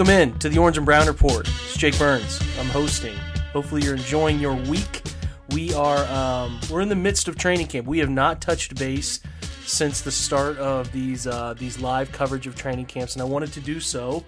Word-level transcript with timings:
Welcome 0.00 0.18
in 0.18 0.38
to 0.38 0.48
the 0.48 0.56
Orange 0.56 0.78
and 0.78 0.86
Brown 0.86 1.06
Report. 1.06 1.46
It's 1.46 1.76
Jake 1.76 1.98
Burns. 1.98 2.40
I'm 2.58 2.68
hosting. 2.68 3.14
Hopefully, 3.52 3.82
you're 3.82 3.96
enjoying 3.96 4.40
your 4.40 4.54
week. 4.54 5.02
We 5.50 5.74
are 5.74 6.06
um, 6.06 6.58
we're 6.70 6.80
in 6.80 6.88
the 6.88 6.96
midst 6.96 7.28
of 7.28 7.36
training 7.36 7.66
camp. 7.66 7.86
We 7.86 7.98
have 7.98 8.08
not 8.08 8.40
touched 8.40 8.76
base 8.76 9.20
since 9.66 10.00
the 10.00 10.10
start 10.10 10.56
of 10.56 10.90
these 10.90 11.26
uh, 11.26 11.52
these 11.52 11.80
live 11.80 12.12
coverage 12.12 12.46
of 12.46 12.56
training 12.56 12.86
camps, 12.86 13.12
and 13.12 13.20
I 13.20 13.26
wanted 13.26 13.52
to 13.52 13.60
do 13.60 13.78
so. 13.78 14.24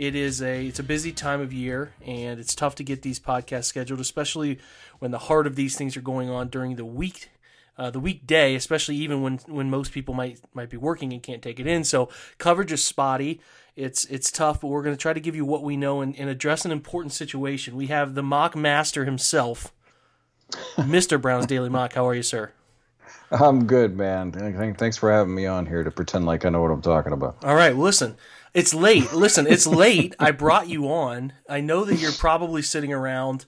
It 0.00 0.16
is 0.16 0.42
a 0.42 0.66
it's 0.66 0.80
a 0.80 0.82
busy 0.82 1.12
time 1.12 1.40
of 1.40 1.52
year, 1.52 1.92
and 2.04 2.40
it's 2.40 2.56
tough 2.56 2.74
to 2.74 2.82
get 2.82 3.02
these 3.02 3.20
podcasts 3.20 3.66
scheduled, 3.66 4.00
especially 4.00 4.58
when 4.98 5.12
the 5.12 5.18
heart 5.18 5.46
of 5.46 5.54
these 5.54 5.76
things 5.76 5.96
are 5.96 6.02
going 6.02 6.30
on 6.30 6.48
during 6.48 6.74
the 6.74 6.84
week 6.84 7.30
uh, 7.78 7.90
the 7.90 8.00
weekday, 8.00 8.54
especially 8.54 8.96
even 8.96 9.22
when 9.22 9.38
when 9.46 9.70
most 9.70 9.92
people 9.92 10.14
might 10.14 10.40
might 10.54 10.70
be 10.70 10.76
working 10.76 11.12
and 11.12 11.22
can't 11.22 11.42
take 11.42 11.58
it 11.58 11.66
in. 11.66 11.84
So 11.84 12.08
coverage 12.38 12.72
is 12.72 12.84
spotty. 12.84 13.40
It's 13.74 14.04
it's 14.06 14.30
tough, 14.30 14.60
but 14.60 14.68
we're 14.68 14.82
going 14.82 14.94
to 14.94 15.00
try 15.00 15.12
to 15.12 15.20
give 15.20 15.34
you 15.34 15.44
what 15.44 15.62
we 15.62 15.76
know 15.76 16.02
and, 16.02 16.18
and 16.18 16.28
address 16.28 16.64
an 16.64 16.72
important 16.72 17.12
situation. 17.12 17.74
We 17.74 17.86
have 17.86 18.14
the 18.14 18.22
mock 18.22 18.54
master 18.54 19.04
himself, 19.04 19.72
Mister 20.86 21.16
Brown's 21.16 21.46
Daily 21.46 21.70
Mock. 21.70 21.94
How 21.94 22.06
are 22.06 22.14
you, 22.14 22.22
sir? 22.22 22.52
I'm 23.30 23.66
good, 23.66 23.96
man. 23.96 24.32
Thanks 24.76 24.98
for 24.98 25.10
having 25.10 25.34
me 25.34 25.46
on 25.46 25.64
here 25.64 25.82
to 25.84 25.90
pretend 25.90 26.26
like 26.26 26.44
I 26.44 26.50
know 26.50 26.60
what 26.60 26.70
I'm 26.70 26.82
talking 26.82 27.14
about. 27.14 27.36
All 27.42 27.54
right, 27.54 27.74
listen. 27.74 28.16
It's 28.52 28.74
late. 28.74 29.14
Listen, 29.14 29.46
it's 29.46 29.66
late. 29.66 30.14
I 30.18 30.32
brought 30.32 30.68
you 30.68 30.86
on. 30.86 31.32
I 31.48 31.62
know 31.62 31.84
that 31.86 31.96
you're 31.96 32.12
probably 32.12 32.60
sitting 32.60 32.92
around 32.92 33.46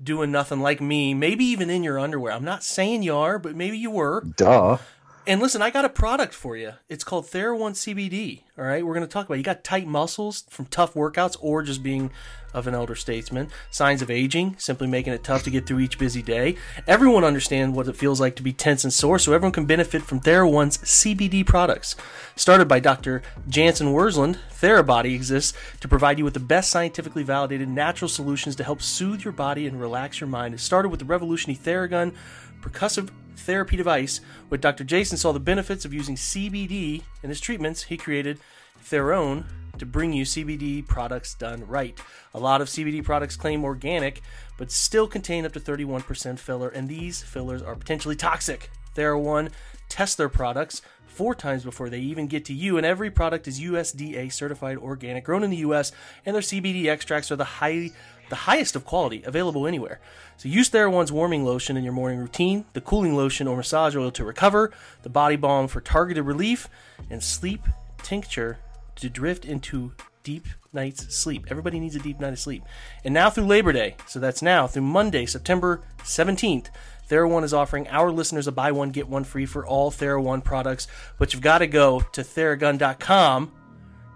doing 0.00 0.30
nothing 0.30 0.60
like 0.60 0.80
me, 0.80 1.14
maybe 1.14 1.44
even 1.46 1.68
in 1.70 1.82
your 1.82 1.98
underwear. 1.98 2.32
I'm 2.32 2.44
not 2.44 2.62
saying 2.62 3.02
you 3.02 3.16
are, 3.16 3.40
but 3.40 3.56
maybe 3.56 3.76
you 3.76 3.90
were. 3.90 4.22
Duh. 4.36 4.78
And 5.26 5.40
listen, 5.40 5.62
I 5.62 5.70
got 5.70 5.86
a 5.86 5.88
product 5.88 6.34
for 6.34 6.54
you. 6.54 6.72
It's 6.90 7.02
called 7.02 7.24
TheraOne 7.24 7.72
CBD. 7.72 8.42
All 8.58 8.64
right, 8.64 8.84
we're 8.84 8.92
going 8.92 9.06
to 9.06 9.12
talk 9.12 9.24
about. 9.24 9.38
You 9.38 9.42
got 9.42 9.64
tight 9.64 9.86
muscles 9.86 10.44
from 10.50 10.66
tough 10.66 10.92
workouts, 10.92 11.34
or 11.40 11.62
just 11.62 11.82
being 11.82 12.10
of 12.52 12.66
an 12.66 12.74
elder 12.74 12.94
statesman. 12.94 13.48
Signs 13.70 14.02
of 14.02 14.10
aging, 14.10 14.56
simply 14.58 14.86
making 14.86 15.14
it 15.14 15.24
tough 15.24 15.42
to 15.44 15.50
get 15.50 15.66
through 15.66 15.80
each 15.80 15.98
busy 15.98 16.20
day. 16.20 16.56
Everyone 16.86 17.24
understands 17.24 17.74
what 17.74 17.88
it 17.88 17.96
feels 17.96 18.20
like 18.20 18.36
to 18.36 18.42
be 18.42 18.52
tense 18.52 18.84
and 18.84 18.92
sore, 18.92 19.18
so 19.18 19.32
everyone 19.32 19.52
can 19.52 19.64
benefit 19.64 20.02
from 20.02 20.20
TheraOne's 20.20 20.76
CBD 20.78 21.44
products. 21.44 21.96
Started 22.36 22.68
by 22.68 22.78
Dr. 22.78 23.22
Jason 23.48 23.94
Wersland, 23.94 24.36
TheraBody 24.52 25.14
exists 25.14 25.56
to 25.80 25.88
provide 25.88 26.18
you 26.18 26.24
with 26.24 26.34
the 26.34 26.40
best 26.40 26.68
scientifically 26.68 27.22
validated 27.22 27.68
natural 27.70 28.10
solutions 28.10 28.56
to 28.56 28.64
help 28.64 28.82
soothe 28.82 29.24
your 29.24 29.32
body 29.32 29.66
and 29.66 29.80
relax 29.80 30.20
your 30.20 30.28
mind. 30.28 30.52
It 30.52 30.60
started 30.60 30.90
with 30.90 31.00
the 31.00 31.06
revolutionary 31.06 31.58
Theragun 31.58 32.12
percussive 32.60 33.10
therapy 33.36 33.76
device. 33.76 34.20
When 34.48 34.60
Dr. 34.60 34.84
Jason 34.84 35.16
saw 35.16 35.32
the 35.32 35.40
benefits 35.40 35.84
of 35.84 35.94
using 35.94 36.16
CBD 36.16 37.02
in 37.22 37.28
his 37.28 37.40
treatments, 37.40 37.84
he 37.84 37.96
created 37.96 38.38
TheraOne 38.84 39.44
to 39.78 39.86
bring 39.86 40.12
you 40.12 40.24
CBD 40.24 40.86
products 40.86 41.34
done 41.34 41.66
right. 41.66 41.98
A 42.34 42.38
lot 42.38 42.60
of 42.60 42.68
CBD 42.68 43.02
products 43.02 43.36
claim 43.36 43.64
organic, 43.64 44.22
but 44.56 44.70
still 44.70 45.06
contain 45.06 45.44
up 45.44 45.52
to 45.52 45.60
31% 45.60 46.38
filler, 46.38 46.68
and 46.68 46.88
these 46.88 47.22
fillers 47.22 47.62
are 47.62 47.74
potentially 47.74 48.16
toxic. 48.16 48.70
TheraOne 48.94 49.50
tests 49.88 50.16
their 50.16 50.28
products 50.28 50.82
four 51.14 51.34
times 51.34 51.64
before 51.64 51.88
they 51.88 52.00
even 52.00 52.26
get 52.26 52.44
to 52.46 52.52
you, 52.52 52.76
and 52.76 52.84
every 52.84 53.10
product 53.10 53.46
is 53.46 53.60
USDA 53.60 54.32
certified 54.32 54.76
organic, 54.78 55.24
grown 55.24 55.44
in 55.44 55.50
the 55.50 55.58
US, 55.58 55.92
and 56.26 56.34
their 56.34 56.42
CBD 56.42 56.86
extracts 56.86 57.30
are 57.30 57.36
the 57.36 57.44
high, 57.44 57.90
the 58.30 58.36
highest 58.36 58.74
of 58.74 58.84
quality 58.84 59.22
available 59.24 59.66
anywhere. 59.66 60.00
So 60.36 60.48
use 60.48 60.70
TheraOne's 60.70 61.12
warming 61.12 61.44
lotion 61.44 61.76
in 61.76 61.84
your 61.84 61.92
morning 61.92 62.18
routine, 62.18 62.64
the 62.72 62.80
cooling 62.80 63.16
lotion 63.16 63.46
or 63.46 63.56
massage 63.56 63.94
oil 63.94 64.10
to 64.10 64.24
recover, 64.24 64.72
the 65.02 65.08
body 65.08 65.36
balm 65.36 65.68
for 65.68 65.80
targeted 65.80 66.24
relief, 66.24 66.68
and 67.08 67.22
sleep 67.22 67.62
tincture 68.02 68.58
to 68.96 69.08
drift 69.08 69.44
into 69.44 69.92
deep 70.24 70.48
night's 70.72 71.14
sleep. 71.14 71.46
Everybody 71.48 71.78
needs 71.78 71.94
a 71.94 72.00
deep 72.00 72.18
night 72.18 72.32
of 72.32 72.40
sleep. 72.40 72.64
And 73.04 73.14
now 73.14 73.30
through 73.30 73.46
Labor 73.46 73.72
Day, 73.72 73.94
so 74.08 74.18
that's 74.18 74.42
now 74.42 74.66
through 74.66 74.82
Monday, 74.82 75.26
September 75.26 75.84
17th, 75.98 76.66
TheraOne 77.08 77.44
is 77.44 77.54
offering 77.54 77.86
our 77.88 78.10
listeners 78.10 78.46
a 78.46 78.52
buy 78.52 78.72
one, 78.72 78.90
get 78.90 79.08
one 79.08 79.24
free 79.24 79.46
for 79.46 79.64
all 79.66 79.90
TheraOne 79.90 80.42
products. 80.42 80.88
But 81.18 81.32
you've 81.32 81.42
got 81.42 81.58
to 81.58 81.66
go 81.66 82.00
to 82.00 82.22
theragun.com. 82.22 83.52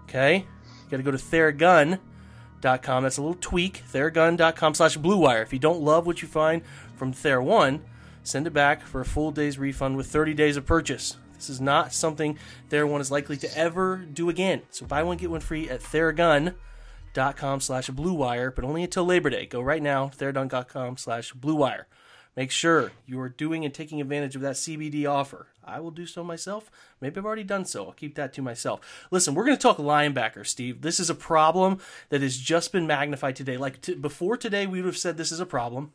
Okay? 0.03 0.37
You 0.37 0.89
got 0.89 0.97
to 0.97 1.03
go 1.03 1.11
to 1.11 1.17
theragun.com. 1.17 3.03
That's 3.03 3.17
a 3.17 3.21
little 3.21 3.37
tweak. 3.39 3.83
Theragun.com 3.91 4.73
slash 4.73 4.97
Blue 4.97 5.17
Wire. 5.17 5.43
If 5.43 5.53
you 5.53 5.59
don't 5.59 5.81
love 5.81 6.07
what 6.07 6.21
you 6.21 6.27
find 6.27 6.63
from 6.95 7.13
TheraOne, 7.13 7.81
send 8.23 8.47
it 8.47 8.53
back 8.53 8.81
for 8.81 9.01
a 9.01 9.05
full 9.05 9.31
day's 9.31 9.59
refund 9.59 9.95
with 9.95 10.07
30 10.07 10.33
days 10.33 10.57
of 10.57 10.65
purchase. 10.65 11.17
This 11.39 11.49
is 11.49 11.61
not 11.61 11.93
something 11.93 12.37
TheraOne 12.69 12.99
is 12.99 13.11
likely 13.11 13.37
to 13.37 13.57
ever 13.57 13.95
do 13.97 14.29
again. 14.29 14.63
So 14.71 14.85
buy 14.85 15.03
one, 15.03 15.15
get 15.15 15.31
one 15.31 15.39
free 15.39 15.69
at 15.69 15.79
theragun.com 15.79 17.61
slash 17.61 17.89
Blue 17.89 18.13
Wire, 18.13 18.51
but 18.51 18.65
only 18.65 18.83
until 18.83 19.05
Labor 19.05 19.29
Day. 19.29 19.45
Go 19.45 19.61
right 19.61 19.81
now, 19.81 20.09
theragun.com 20.09 20.97
slash 20.97 21.31
Blue 21.31 21.55
Wire. 21.55 21.87
Make 22.35 22.51
sure 22.51 22.91
you 23.05 23.19
are 23.21 23.29
doing 23.29 23.63
and 23.63 23.73
taking 23.73 24.01
advantage 24.01 24.35
of 24.35 24.41
that 24.41 24.55
CBD 24.55 25.09
offer. 25.09 25.47
I 25.63 25.79
will 25.79 25.91
do 25.91 26.05
so 26.05 26.25
myself. 26.25 26.69
Maybe 26.99 27.17
I've 27.17 27.25
already 27.25 27.43
done 27.43 27.63
so. 27.63 27.85
I'll 27.85 27.93
keep 27.93 28.15
that 28.15 28.33
to 28.33 28.41
myself. 28.41 29.07
Listen, 29.11 29.33
we're 29.33 29.45
going 29.45 29.57
to 29.57 29.61
talk 29.61 29.77
linebacker, 29.77 30.45
Steve. 30.45 30.81
This 30.81 30.99
is 30.99 31.09
a 31.09 31.15
problem 31.15 31.79
that 32.09 32.21
has 32.21 32.37
just 32.37 32.73
been 32.73 32.85
magnified 32.85 33.37
today. 33.37 33.55
Like 33.55 33.81
t- 33.81 33.95
before 33.95 34.35
today, 34.35 34.67
we 34.67 34.79
would 34.81 34.87
have 34.87 34.97
said 34.97 35.15
this 35.15 35.31
is 35.31 35.39
a 35.39 35.45
problem. 35.45 35.93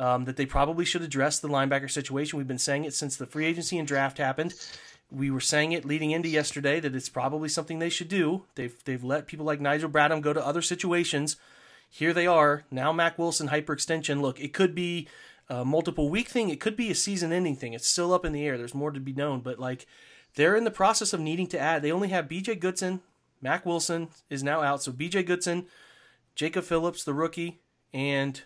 Um, 0.00 0.24
that 0.24 0.36
they 0.36 0.46
probably 0.46 0.86
should 0.86 1.02
address 1.02 1.38
the 1.38 1.48
linebacker 1.48 1.90
situation. 1.90 2.38
We've 2.38 2.48
been 2.48 2.56
saying 2.56 2.86
it 2.86 2.94
since 2.94 3.16
the 3.16 3.26
free 3.26 3.44
agency 3.44 3.78
and 3.78 3.86
draft 3.86 4.16
happened. 4.16 4.54
We 5.10 5.30
were 5.30 5.40
saying 5.40 5.72
it 5.72 5.84
leading 5.84 6.10
into 6.10 6.30
yesterday 6.30 6.80
that 6.80 6.94
it's 6.94 7.10
probably 7.10 7.50
something 7.50 7.78
they 7.78 7.90
should 7.90 8.08
do. 8.08 8.44
They've 8.54 8.74
they've 8.84 9.04
let 9.04 9.26
people 9.26 9.44
like 9.44 9.60
Nigel 9.60 9.90
Bradham 9.90 10.22
go 10.22 10.32
to 10.32 10.44
other 10.44 10.62
situations. 10.62 11.36
Here 11.90 12.14
they 12.14 12.26
are 12.26 12.64
now. 12.70 12.92
Mack 12.92 13.18
Wilson 13.18 13.48
hyperextension. 13.48 14.22
Look, 14.22 14.40
it 14.40 14.54
could 14.54 14.74
be 14.74 15.06
a 15.50 15.66
multiple 15.66 16.08
week 16.08 16.28
thing. 16.28 16.48
It 16.48 16.60
could 16.60 16.76
be 16.76 16.90
a 16.90 16.94
season 16.94 17.30
ending 17.30 17.56
thing. 17.56 17.74
It's 17.74 17.88
still 17.88 18.14
up 18.14 18.24
in 18.24 18.32
the 18.32 18.46
air. 18.46 18.56
There's 18.56 18.74
more 18.74 18.92
to 18.92 19.00
be 19.00 19.12
known, 19.12 19.40
but 19.40 19.58
like 19.58 19.86
they're 20.36 20.56
in 20.56 20.64
the 20.64 20.70
process 20.70 21.12
of 21.12 21.20
needing 21.20 21.48
to 21.48 21.58
add. 21.58 21.82
They 21.82 21.92
only 21.92 22.08
have 22.08 22.28
B.J. 22.28 22.54
Goodson, 22.54 23.00
Mack 23.42 23.66
Wilson 23.66 24.08
is 24.30 24.42
now 24.42 24.62
out, 24.62 24.82
so 24.82 24.92
B.J. 24.92 25.24
Goodson, 25.24 25.66
Jacob 26.34 26.64
Phillips, 26.64 27.04
the 27.04 27.12
rookie, 27.12 27.60
and 27.92 28.42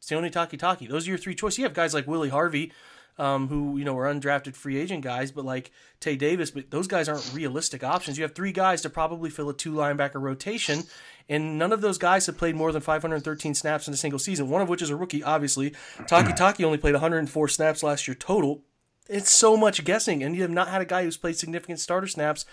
Sione 0.00 0.30
Takitaki. 0.30 0.88
Those 0.88 1.06
are 1.06 1.10
your 1.10 1.18
three 1.18 1.34
choices. 1.34 1.58
You 1.58 1.64
have 1.64 1.74
guys 1.74 1.94
like 1.94 2.06
Willie 2.06 2.28
Harvey, 2.28 2.72
um, 3.18 3.48
who 3.48 3.76
you 3.78 3.84
know 3.84 3.96
are 3.98 4.12
undrafted 4.12 4.54
free 4.54 4.78
agent 4.78 5.02
guys, 5.02 5.32
but 5.32 5.44
like 5.44 5.70
Tae 6.00 6.16
Davis, 6.16 6.50
but 6.50 6.70
those 6.70 6.86
guys 6.86 7.08
aren't 7.08 7.32
realistic 7.34 7.82
options. 7.82 8.16
You 8.16 8.22
have 8.22 8.34
three 8.34 8.52
guys 8.52 8.82
to 8.82 8.90
probably 8.90 9.30
fill 9.30 9.48
a 9.48 9.54
two 9.54 9.72
linebacker 9.72 10.20
rotation, 10.20 10.84
and 11.28 11.58
none 11.58 11.72
of 11.72 11.80
those 11.80 11.98
guys 11.98 12.26
have 12.26 12.38
played 12.38 12.54
more 12.54 12.72
than 12.72 12.80
513 12.80 13.54
snaps 13.54 13.88
in 13.88 13.94
a 13.94 13.96
single 13.96 14.18
season. 14.18 14.48
One 14.48 14.62
of 14.62 14.68
which 14.68 14.82
is 14.82 14.90
a 14.90 14.96
rookie, 14.96 15.22
obviously. 15.22 15.72
Takitaki 15.98 16.64
only 16.64 16.78
played 16.78 16.94
104 16.94 17.48
snaps 17.48 17.82
last 17.82 18.06
year 18.06 18.14
total. 18.14 18.62
It's 19.08 19.30
so 19.30 19.56
much 19.56 19.84
guessing, 19.84 20.22
and 20.22 20.36
you 20.36 20.42
have 20.42 20.50
not 20.50 20.68
had 20.68 20.82
a 20.82 20.84
guy 20.84 21.02
who's 21.02 21.16
played 21.16 21.36
significant 21.36 21.80
starter 21.80 22.06
snaps. 22.06 22.44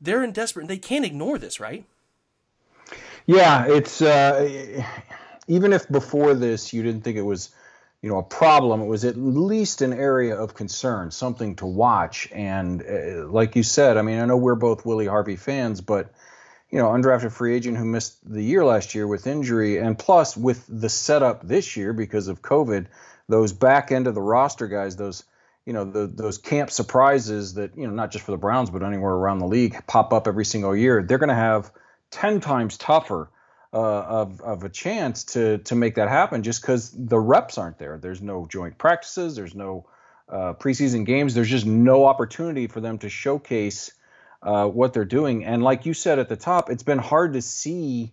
They're 0.00 0.22
in 0.22 0.32
desperate. 0.32 0.68
They 0.68 0.76
can't 0.76 1.04
ignore 1.04 1.38
this, 1.38 1.60
right? 1.60 1.84
Yeah, 3.26 3.64
it's 3.66 4.02
uh, 4.02 4.84
even 5.46 5.72
if 5.72 5.88
before 5.88 6.34
this 6.34 6.72
you 6.72 6.82
didn't 6.82 7.02
think 7.02 7.16
it 7.16 7.22
was, 7.22 7.50
you 8.02 8.10
know, 8.10 8.18
a 8.18 8.22
problem, 8.22 8.82
it 8.82 8.86
was 8.86 9.04
at 9.04 9.16
least 9.16 9.82
an 9.82 9.92
area 9.92 10.36
of 10.36 10.54
concern, 10.54 11.10
something 11.10 11.56
to 11.56 11.66
watch. 11.66 12.28
And 12.32 12.82
uh, 12.82 13.28
like 13.28 13.56
you 13.56 13.62
said, 13.62 13.96
I 13.96 14.02
mean, 14.02 14.18
I 14.18 14.26
know 14.26 14.36
we're 14.36 14.54
both 14.54 14.84
Willie 14.84 15.06
Harvey 15.06 15.36
fans, 15.36 15.80
but 15.80 16.12
you 16.70 16.78
know, 16.78 16.88
undrafted 16.88 17.30
free 17.30 17.54
agent 17.54 17.76
who 17.76 17.84
missed 17.84 18.18
the 18.28 18.42
year 18.42 18.64
last 18.64 18.94
year 18.94 19.06
with 19.06 19.26
injury, 19.26 19.78
and 19.78 19.98
plus 19.98 20.36
with 20.36 20.64
the 20.68 20.88
setup 20.88 21.46
this 21.46 21.76
year 21.76 21.92
because 21.92 22.26
of 22.26 22.42
COVID, 22.42 22.86
those 23.28 23.52
back 23.52 23.92
end 23.92 24.06
of 24.06 24.14
the 24.14 24.20
roster 24.20 24.66
guys, 24.66 24.96
those 24.96 25.24
you 25.66 25.72
know, 25.72 25.84
the, 25.84 26.06
those 26.06 26.36
camp 26.36 26.70
surprises 26.70 27.54
that 27.54 27.76
you 27.76 27.86
know, 27.86 27.92
not 27.94 28.10
just 28.10 28.24
for 28.24 28.32
the 28.32 28.38
Browns 28.38 28.70
but 28.70 28.82
anywhere 28.82 29.14
around 29.14 29.38
the 29.38 29.46
league, 29.46 29.86
pop 29.86 30.12
up 30.12 30.28
every 30.28 30.44
single 30.44 30.76
year. 30.76 31.02
They're 31.02 31.18
going 31.18 31.28
to 31.28 31.34
have 31.34 31.70
ten 32.10 32.40
times 32.40 32.76
tougher 32.76 33.30
uh, 33.74 34.02
of 34.02 34.40
of 34.40 34.62
a 34.62 34.68
chance 34.68 35.24
to 35.24 35.58
to 35.58 35.74
make 35.74 35.96
that 35.96 36.08
happen 36.08 36.44
just 36.44 36.62
because 36.62 36.90
the 36.90 37.18
reps 37.18 37.58
aren't 37.58 37.78
there. 37.78 37.98
There's 38.00 38.22
no 38.22 38.46
joint 38.46 38.78
practices. 38.78 39.34
There's 39.34 39.54
no 39.54 39.86
uh, 40.28 40.54
preseason 40.54 41.04
games. 41.04 41.34
There's 41.34 41.50
just 41.50 41.66
no 41.66 42.06
opportunity 42.06 42.68
for 42.68 42.80
them 42.80 42.98
to 42.98 43.08
showcase 43.08 43.92
uh, 44.42 44.66
what 44.66 44.92
they're 44.92 45.04
doing. 45.04 45.44
And 45.44 45.62
like 45.62 45.86
you 45.86 45.94
said 45.94 46.18
at 46.18 46.28
the 46.28 46.36
top, 46.36 46.70
it's 46.70 46.84
been 46.84 46.98
hard 46.98 47.32
to 47.32 47.42
see 47.42 48.12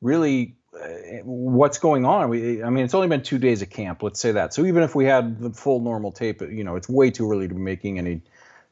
really 0.00 0.56
uh, 0.74 1.22
what's 1.22 1.78
going 1.78 2.04
on. 2.04 2.28
We, 2.28 2.62
I 2.62 2.70
mean, 2.70 2.84
it's 2.84 2.94
only 2.94 3.08
been 3.08 3.22
two 3.22 3.38
days 3.38 3.62
of 3.62 3.70
camp. 3.70 4.02
Let's 4.02 4.20
say 4.20 4.32
that. 4.32 4.54
So 4.54 4.66
even 4.66 4.82
if 4.82 4.94
we 4.94 5.04
had 5.04 5.40
the 5.40 5.50
full 5.50 5.80
normal 5.80 6.12
tape, 6.12 6.42
you 6.42 6.64
know, 6.64 6.76
it's 6.76 6.88
way 6.88 7.10
too 7.10 7.30
early 7.30 7.46
to 7.46 7.54
be 7.54 7.60
making 7.60 7.98
any, 7.98 8.22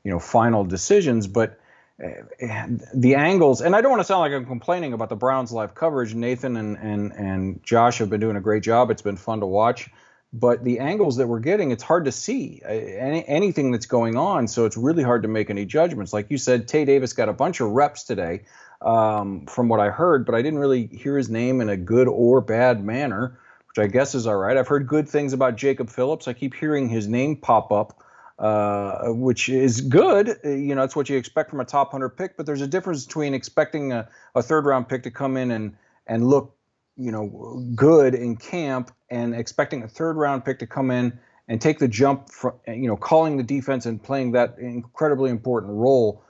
you 0.03 0.11
know, 0.11 0.19
final 0.19 0.65
decisions. 0.65 1.27
But 1.27 1.61
the 1.99 3.15
angles, 3.17 3.61
and 3.61 3.75
I 3.75 3.81
don't 3.81 3.91
want 3.91 4.01
to 4.01 4.05
sound 4.05 4.21
like 4.21 4.33
I'm 4.33 4.47
complaining 4.47 4.93
about 4.93 5.09
the 5.09 5.17
Browns 5.17 5.53
live 5.53 5.75
coverage. 5.75 6.15
Nathan 6.15 6.57
and 6.57 6.77
and 6.77 7.13
and 7.13 7.63
Josh 7.63 7.99
have 7.99 8.11
been 8.11 8.21
doing 8.21 8.37
a 8.37 8.41
great 8.41 8.63
job. 8.63 8.91
It's 8.91 9.03
been 9.03 9.17
fun 9.17 9.41
to 9.41 9.47
watch 9.47 9.89
but 10.35 10.65
the 10.65 10.81
angles 10.81 11.17
that 11.17 11.29
we're 11.29 11.39
getting, 11.39 11.71
it's 11.71 11.85
hard 11.85 12.07
to 12.07 12.13
see 12.13 12.61
uh, 12.65 12.69
any, 12.69 13.27
anything 13.29 13.71
that's 13.71 13.87
going 13.87 14.17
on. 14.17 14.49
So 14.49 14.65
it's 14.65 14.77
really 14.77 15.05
hard 15.05 15.23
to 15.23 15.29
make 15.29 15.49
any 15.49 15.65
judgments. 15.65 16.13
Like 16.13 16.29
you 16.29 16.39
said, 16.39 16.67
Tae 16.67 16.85
Davis 16.85 17.13
got 17.13 17.29
a 17.29 17.33
bunch 17.33 17.61
of 17.61 17.71
reps 17.71 18.03
today, 18.03 18.43
um, 18.83 19.47
from 19.47 19.69
what 19.69 19.79
I 19.79 19.91
heard, 19.91 20.27
but 20.27 20.35
I 20.35 20.43
didn't 20.43 20.59
really 20.59 20.89
hear 20.89 21.17
his 21.17 21.31
name 21.31 21.61
in 21.61 21.69
a 21.69 21.77
good 21.77 22.09
or 22.09 22.41
bad 22.41 22.85
manner, 22.85 23.39
which 23.69 23.79
I 23.79 23.87
guess 23.87 24.17
is 24.17 24.27
all 24.27 24.35
right. 24.35 24.57
I've 24.57 24.67
heard 24.67 24.89
good 24.89 25.09
things 25.09 25.33
about 25.33 25.55
Jacob 25.55 25.89
Phillips. 25.89 26.27
I 26.27 26.33
keep 26.33 26.55
hearing 26.55 26.89
his 26.89 27.07
name 27.07 27.37
pop 27.37 27.71
up. 27.71 28.03
Uh, 28.37 29.11
which 29.11 29.49
is 29.49 29.81
good. 29.81 30.29
Uh, 30.45 30.49
you 30.49 30.75
know, 30.75 30.81
that's 30.81 30.97
what 30.97 31.09
you 31.09 31.17
expect 31.17 31.51
from 31.51 31.61
a 31.61 31.65
top 31.65 31.93
100 31.93 32.11
pick. 32.11 32.37
But 32.37 32.47
there's 32.47 32.63
a 32.63 32.67
difference 32.67 33.07
between 33.07 33.33
expecting 33.33 33.93
a, 33.93 34.09
a 34.35 34.43
third 34.43 34.65
round 34.67 34.89
pick 34.89 35.05
to 35.05 35.11
come 35.13 35.37
in 35.37 35.53
and 35.53 35.77
and 36.09 36.27
look 36.27 36.55
you 36.97 37.11
know, 37.11 37.65
good 37.75 38.15
in 38.15 38.37
camp 38.37 38.93
and 39.11 39.35
expecting 39.35 39.83
a 39.83 39.89
third 39.89 40.17
round 40.17 40.45
pick 40.45 40.61
to 40.61 40.67
come 40.67 40.91
in 40.91 41.19
and 41.49 41.61
take 41.61 41.79
the 41.79 41.89
jump 41.89 42.31
from, 42.31 42.55
you 42.67 42.87
know, 42.87 42.97
calling 42.97 43.37
the 43.37 43.43
defense 43.43 43.87
and 43.87 44.03
playing 44.03 44.33
that 44.33 44.59
incredibly 44.59 45.31
important 45.31 45.73
role. 45.73 46.23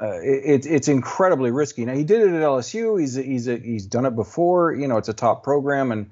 Uh, 0.00 0.18
it, 0.22 0.66
it's 0.66 0.88
incredibly 0.88 1.50
risky. 1.50 1.84
Now 1.84 1.94
he 1.94 2.04
did 2.04 2.22
it 2.22 2.28
at 2.28 2.42
LSU. 2.42 3.00
He's 3.00 3.14
he's 3.14 3.46
he's 3.46 3.86
done 3.86 4.06
it 4.06 4.14
before. 4.14 4.72
You 4.72 4.86
know, 4.86 4.96
it's 4.96 5.08
a 5.08 5.14
top 5.14 5.42
program, 5.42 5.90
and 5.90 6.10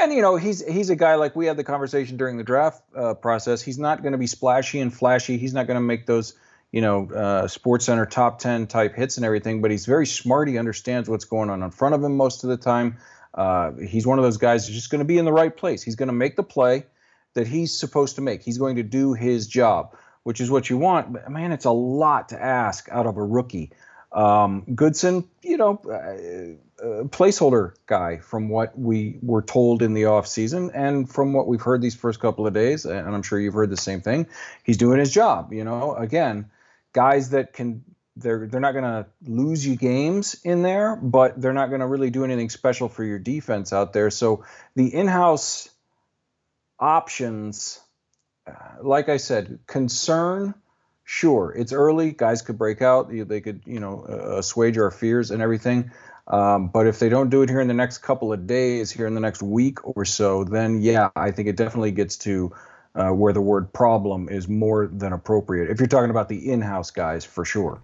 and 0.00 0.12
you 0.12 0.22
know 0.22 0.36
he's 0.36 0.66
he's 0.66 0.90
a 0.90 0.96
guy 0.96 1.14
like 1.16 1.36
we 1.36 1.46
had 1.46 1.56
the 1.56 1.64
conversation 1.64 2.16
during 2.16 2.36
the 2.36 2.44
draft 2.44 2.82
uh, 2.96 3.14
process. 3.14 3.62
He's 3.62 3.78
not 3.78 4.02
going 4.02 4.12
to 4.12 4.18
be 4.18 4.26
splashy 4.26 4.80
and 4.80 4.92
flashy. 4.92 5.38
He's 5.38 5.54
not 5.54 5.66
going 5.66 5.76
to 5.76 5.80
make 5.80 6.06
those 6.06 6.34
you 6.72 6.80
know 6.80 7.10
uh, 7.10 7.48
Sports 7.48 7.86
Center 7.86 8.06
top 8.06 8.38
ten 8.38 8.66
type 8.66 8.94
hits 8.94 9.16
and 9.16 9.26
everything. 9.26 9.62
But 9.62 9.70
he's 9.70 9.86
very 9.86 10.06
smart. 10.06 10.48
He 10.48 10.58
understands 10.58 11.08
what's 11.08 11.24
going 11.24 11.50
on 11.50 11.62
in 11.62 11.70
front 11.70 11.94
of 11.94 12.02
him 12.02 12.16
most 12.16 12.44
of 12.44 12.50
the 12.50 12.56
time. 12.56 12.98
Uh, 13.34 13.72
he's 13.72 14.06
one 14.06 14.18
of 14.18 14.24
those 14.24 14.38
guys 14.38 14.66
who's 14.66 14.76
just 14.76 14.90
going 14.90 15.00
to 15.00 15.04
be 15.04 15.18
in 15.18 15.24
the 15.24 15.32
right 15.32 15.56
place. 15.56 15.82
He's 15.82 15.96
going 15.96 16.08
to 16.08 16.14
make 16.14 16.36
the 16.36 16.42
play 16.42 16.84
that 17.34 17.46
he's 17.46 17.78
supposed 17.78 18.16
to 18.16 18.20
make. 18.20 18.42
He's 18.42 18.58
going 18.58 18.76
to 18.76 18.82
do 18.82 19.12
his 19.12 19.46
job, 19.46 19.96
which 20.24 20.40
is 20.40 20.50
what 20.50 20.68
you 20.70 20.78
want. 20.78 21.12
But 21.12 21.30
man, 21.30 21.52
it's 21.52 21.66
a 21.66 21.70
lot 21.70 22.30
to 22.30 22.42
ask 22.42 22.88
out 22.90 23.06
of 23.06 23.16
a 23.16 23.24
rookie. 23.24 23.70
Um, 24.12 24.64
Goodson, 24.74 25.28
you 25.42 25.56
know, 25.56 25.80
uh, 26.82 27.04
placeholder 27.04 27.74
guy 27.86 28.18
from 28.18 28.48
what 28.48 28.78
we 28.78 29.18
were 29.22 29.42
told 29.42 29.82
in 29.82 29.94
the 29.94 30.02
offseason 30.02 30.70
and 30.74 31.10
from 31.10 31.32
what 31.32 31.46
we've 31.46 31.62
heard 31.62 31.82
these 31.82 31.96
first 31.96 32.20
couple 32.20 32.46
of 32.46 32.54
days, 32.54 32.84
and 32.84 33.14
I'm 33.14 33.22
sure 33.22 33.38
you've 33.40 33.54
heard 33.54 33.70
the 33.70 33.76
same 33.76 34.00
thing. 34.00 34.26
He's 34.64 34.76
doing 34.76 34.98
his 34.98 35.10
job, 35.10 35.52
you 35.52 35.64
know, 35.64 35.94
again, 35.94 36.50
guys 36.92 37.30
that 37.30 37.52
can 37.52 37.84
they're 38.16 38.46
they're 38.46 38.60
not 38.60 38.72
going 38.72 38.84
to 38.84 39.06
lose 39.26 39.66
you 39.66 39.76
games 39.76 40.40
in 40.44 40.62
there, 40.62 40.96
but 40.96 41.40
they're 41.40 41.52
not 41.52 41.68
going 41.68 41.80
to 41.80 41.86
really 41.86 42.10
do 42.10 42.24
anything 42.24 42.50
special 42.50 42.88
for 42.88 43.04
your 43.04 43.18
defense 43.18 43.72
out 43.72 43.92
there. 43.92 44.10
So 44.10 44.44
the 44.74 44.92
in-house 44.92 45.68
options, 46.78 47.80
uh, 48.46 48.52
like 48.82 49.08
I 49.08 49.16
said, 49.18 49.60
concern. 49.66 50.54
Sure, 51.10 51.54
it's 51.56 51.72
early. 51.72 52.10
Guys 52.10 52.42
could 52.42 52.58
break 52.58 52.82
out. 52.82 53.08
They 53.10 53.40
could, 53.40 53.62
you 53.64 53.80
know, 53.80 54.04
uh, 54.06 54.38
assuage 54.38 54.76
our 54.76 54.90
fears 54.90 55.30
and 55.30 55.40
everything. 55.40 55.90
Um, 56.28 56.68
but 56.68 56.86
if 56.86 56.98
they 56.98 57.08
don't 57.08 57.30
do 57.30 57.42
it 57.42 57.48
here 57.48 57.60
in 57.60 57.68
the 57.68 57.74
next 57.74 57.98
couple 57.98 58.32
of 58.32 58.46
days, 58.46 58.90
here 58.90 59.06
in 59.06 59.14
the 59.14 59.20
next 59.20 59.42
week 59.42 59.78
or 59.96 60.04
so, 60.04 60.44
then 60.44 60.82
yeah, 60.82 61.08
I 61.16 61.30
think 61.30 61.48
it 61.48 61.56
definitely 61.56 61.90
gets 61.90 62.16
to 62.18 62.52
uh, 62.94 63.10
where 63.10 63.32
the 63.32 63.40
word 63.40 63.72
problem 63.72 64.28
is 64.28 64.46
more 64.46 64.86
than 64.86 65.12
appropriate. 65.12 65.70
If 65.70 65.78
you're 65.78 65.86
talking 65.86 66.10
about 66.10 66.28
the 66.28 66.50
in-house 66.50 66.90
guys, 66.90 67.24
for 67.24 67.44
sure. 67.44 67.82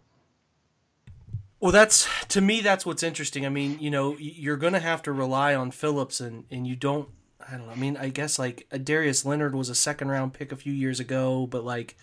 Well, 1.60 1.72
that's 1.72 2.06
to 2.28 2.42
me. 2.42 2.60
That's 2.60 2.84
what's 2.84 3.02
interesting. 3.02 3.46
I 3.46 3.48
mean, 3.48 3.78
you 3.80 3.90
know, 3.90 4.16
you're 4.18 4.58
going 4.58 4.74
to 4.74 4.80
have 4.80 5.00
to 5.04 5.12
rely 5.12 5.54
on 5.54 5.70
Phillips, 5.70 6.20
and 6.20 6.44
and 6.50 6.66
you 6.66 6.76
don't. 6.76 7.08
I 7.46 7.52
don't 7.52 7.66
know. 7.66 7.72
I 7.72 7.76
mean, 7.76 7.96
I 7.96 8.10
guess 8.10 8.38
like 8.38 8.66
Darius 8.82 9.24
Leonard 9.24 9.54
was 9.54 9.70
a 9.70 9.74
second 9.74 10.08
round 10.08 10.34
pick 10.34 10.52
a 10.52 10.56
few 10.56 10.74
years 10.74 11.00
ago, 11.00 11.46
but 11.46 11.64
like, 11.64 11.96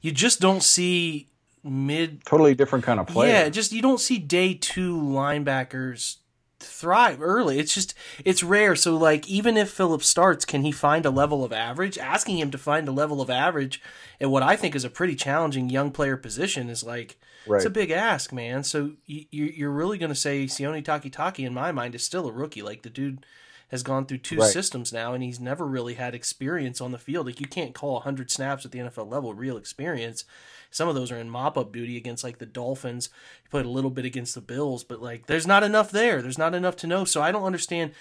you 0.00 0.12
just 0.12 0.40
don't 0.40 0.62
see 0.62 1.26
mid 1.62 2.24
totally 2.24 2.54
different 2.54 2.84
kind 2.84 3.00
of 3.00 3.06
player. 3.06 3.32
Yeah, 3.32 3.48
just 3.48 3.72
you 3.72 3.82
don't 3.82 4.00
see 4.00 4.18
day 4.18 4.54
two 4.54 4.96
linebackers 4.96 6.16
thrive 6.58 7.22
early. 7.22 7.58
It's 7.58 7.74
just 7.74 7.94
it's 8.24 8.42
rare. 8.42 8.76
So 8.76 8.96
like 8.96 9.28
even 9.28 9.56
if 9.56 9.70
Phillips 9.70 10.08
starts, 10.08 10.44
can 10.44 10.62
he 10.62 10.72
find 10.72 11.06
a 11.06 11.10
level 11.10 11.44
of 11.44 11.52
average? 11.52 11.98
Asking 11.98 12.38
him 12.38 12.50
to 12.50 12.58
find 12.58 12.88
a 12.88 12.92
level 12.92 13.20
of 13.20 13.30
average 13.30 13.82
at 14.20 14.30
what 14.30 14.42
I 14.42 14.56
think 14.56 14.74
is 14.74 14.84
a 14.84 14.90
pretty 14.90 15.14
challenging 15.14 15.70
young 15.70 15.90
player 15.90 16.16
position 16.16 16.68
is 16.68 16.84
like 16.84 17.18
Right. 17.46 17.56
It's 17.56 17.66
a 17.66 17.70
big 17.70 17.90
ask, 17.90 18.32
man. 18.32 18.64
So 18.64 18.92
you, 19.06 19.24
you're 19.30 19.70
really 19.70 19.98
going 19.98 20.10
to 20.10 20.14
say 20.14 20.44
Sione 20.44 20.84
Takitaki, 20.84 21.46
in 21.46 21.54
my 21.54 21.72
mind, 21.72 21.94
is 21.94 22.04
still 22.04 22.28
a 22.28 22.32
rookie. 22.32 22.62
Like 22.62 22.82
the 22.82 22.90
dude 22.90 23.24
has 23.70 23.82
gone 23.82 24.04
through 24.06 24.18
two 24.18 24.38
right. 24.38 24.50
systems 24.50 24.92
now, 24.92 25.14
and 25.14 25.22
he's 25.22 25.40
never 25.40 25.64
really 25.64 25.94
had 25.94 26.14
experience 26.14 26.80
on 26.80 26.92
the 26.92 26.98
field. 26.98 27.26
Like 27.26 27.40
you 27.40 27.46
can't 27.46 27.74
call 27.74 27.94
100 27.94 28.30
snaps 28.30 28.64
at 28.64 28.72
the 28.72 28.80
NFL 28.80 29.10
level 29.10 29.32
real 29.32 29.56
experience. 29.56 30.24
Some 30.70 30.88
of 30.88 30.94
those 30.94 31.10
are 31.12 31.18
in 31.18 31.30
mop 31.30 31.56
up 31.56 31.72
duty 31.72 31.96
against 31.96 32.24
like 32.24 32.38
the 32.38 32.46
Dolphins. 32.46 33.10
He 33.42 33.48
played 33.48 33.66
a 33.66 33.70
little 33.70 33.90
bit 33.90 34.04
against 34.04 34.34
the 34.34 34.40
Bills, 34.40 34.84
but 34.84 35.00
like 35.00 35.26
there's 35.26 35.46
not 35.46 35.62
enough 35.62 35.90
there. 35.90 36.20
There's 36.20 36.38
not 36.38 36.54
enough 36.54 36.76
to 36.76 36.86
know. 36.86 37.04
So 37.04 37.22
I 37.22 37.32
don't 37.32 37.44
understand. 37.44 37.92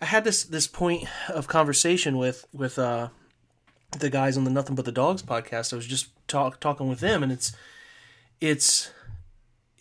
I 0.00 0.06
had 0.06 0.24
this 0.24 0.44
this 0.44 0.66
point 0.66 1.08
of 1.28 1.46
conversation 1.46 2.18
with 2.18 2.46
with 2.52 2.78
uh 2.78 3.08
the 3.98 4.10
guys 4.10 4.36
on 4.36 4.44
the 4.44 4.50
Nothing 4.50 4.74
But 4.74 4.84
the 4.84 4.92
Dogs 4.92 5.22
podcast. 5.22 5.72
I 5.72 5.76
was 5.76 5.86
just 5.86 6.08
talk, 6.26 6.60
talking 6.60 6.88
with 6.88 7.00
them, 7.00 7.22
and 7.22 7.30
it's 7.30 7.52
it's 8.40 8.90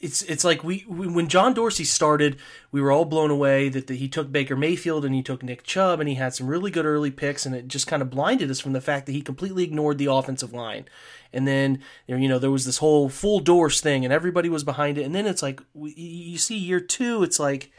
it's 0.04 0.22
it's 0.24 0.44
like 0.44 0.66
we, 0.66 0.84
we, 0.86 1.08
when 1.08 1.30
John 1.30 1.54
Dorsey 1.54 1.86
started, 1.86 2.38
we 2.72 2.82
were 2.82 2.92
all 2.92 3.06
blown 3.06 3.32
away 3.32 3.70
that 3.70 3.88
the, 3.88 3.96
he 3.96 4.10
took 4.10 4.32
Baker 4.32 4.56
Mayfield 4.56 5.06
and 5.06 5.16
he 5.16 5.24
took 5.24 5.42
Nick 5.42 5.64
Chubb 5.64 6.02
and 6.02 6.10
he 6.10 6.16
had 6.16 6.36
some 6.36 6.48
really 6.48 6.70
good 6.70 6.86
early 6.86 7.10
picks 7.10 7.46
and 7.46 7.56
it 7.56 7.70
just 7.70 7.88
kind 7.88 8.02
of 8.02 8.10
blinded 8.10 8.52
us 8.52 8.60
from 8.60 8.74
the 8.74 8.82
fact 8.82 9.06
that 9.06 9.14
he 9.14 9.22
completely 9.22 9.64
ignored 9.64 9.98
the 9.98 10.12
offensive 10.12 10.52
line. 10.54 10.86
And 11.32 11.48
then 11.48 11.82
you 12.06 12.28
know 12.28 12.38
there 12.38 12.52
was 12.52 12.66
this 12.66 12.80
whole 12.80 13.08
full 13.08 13.40
doors 13.40 13.80
thing 13.80 14.04
and 14.04 14.14
everybody 14.14 14.50
was 14.50 14.66
behind 14.66 14.98
it. 14.98 15.04
And 15.04 15.16
then 15.16 15.26
it's 15.26 15.42
like 15.42 15.62
you 15.74 16.38
see 16.38 16.58
year 16.58 16.82
two, 16.82 17.24
it's 17.24 17.40
like, 17.40 17.72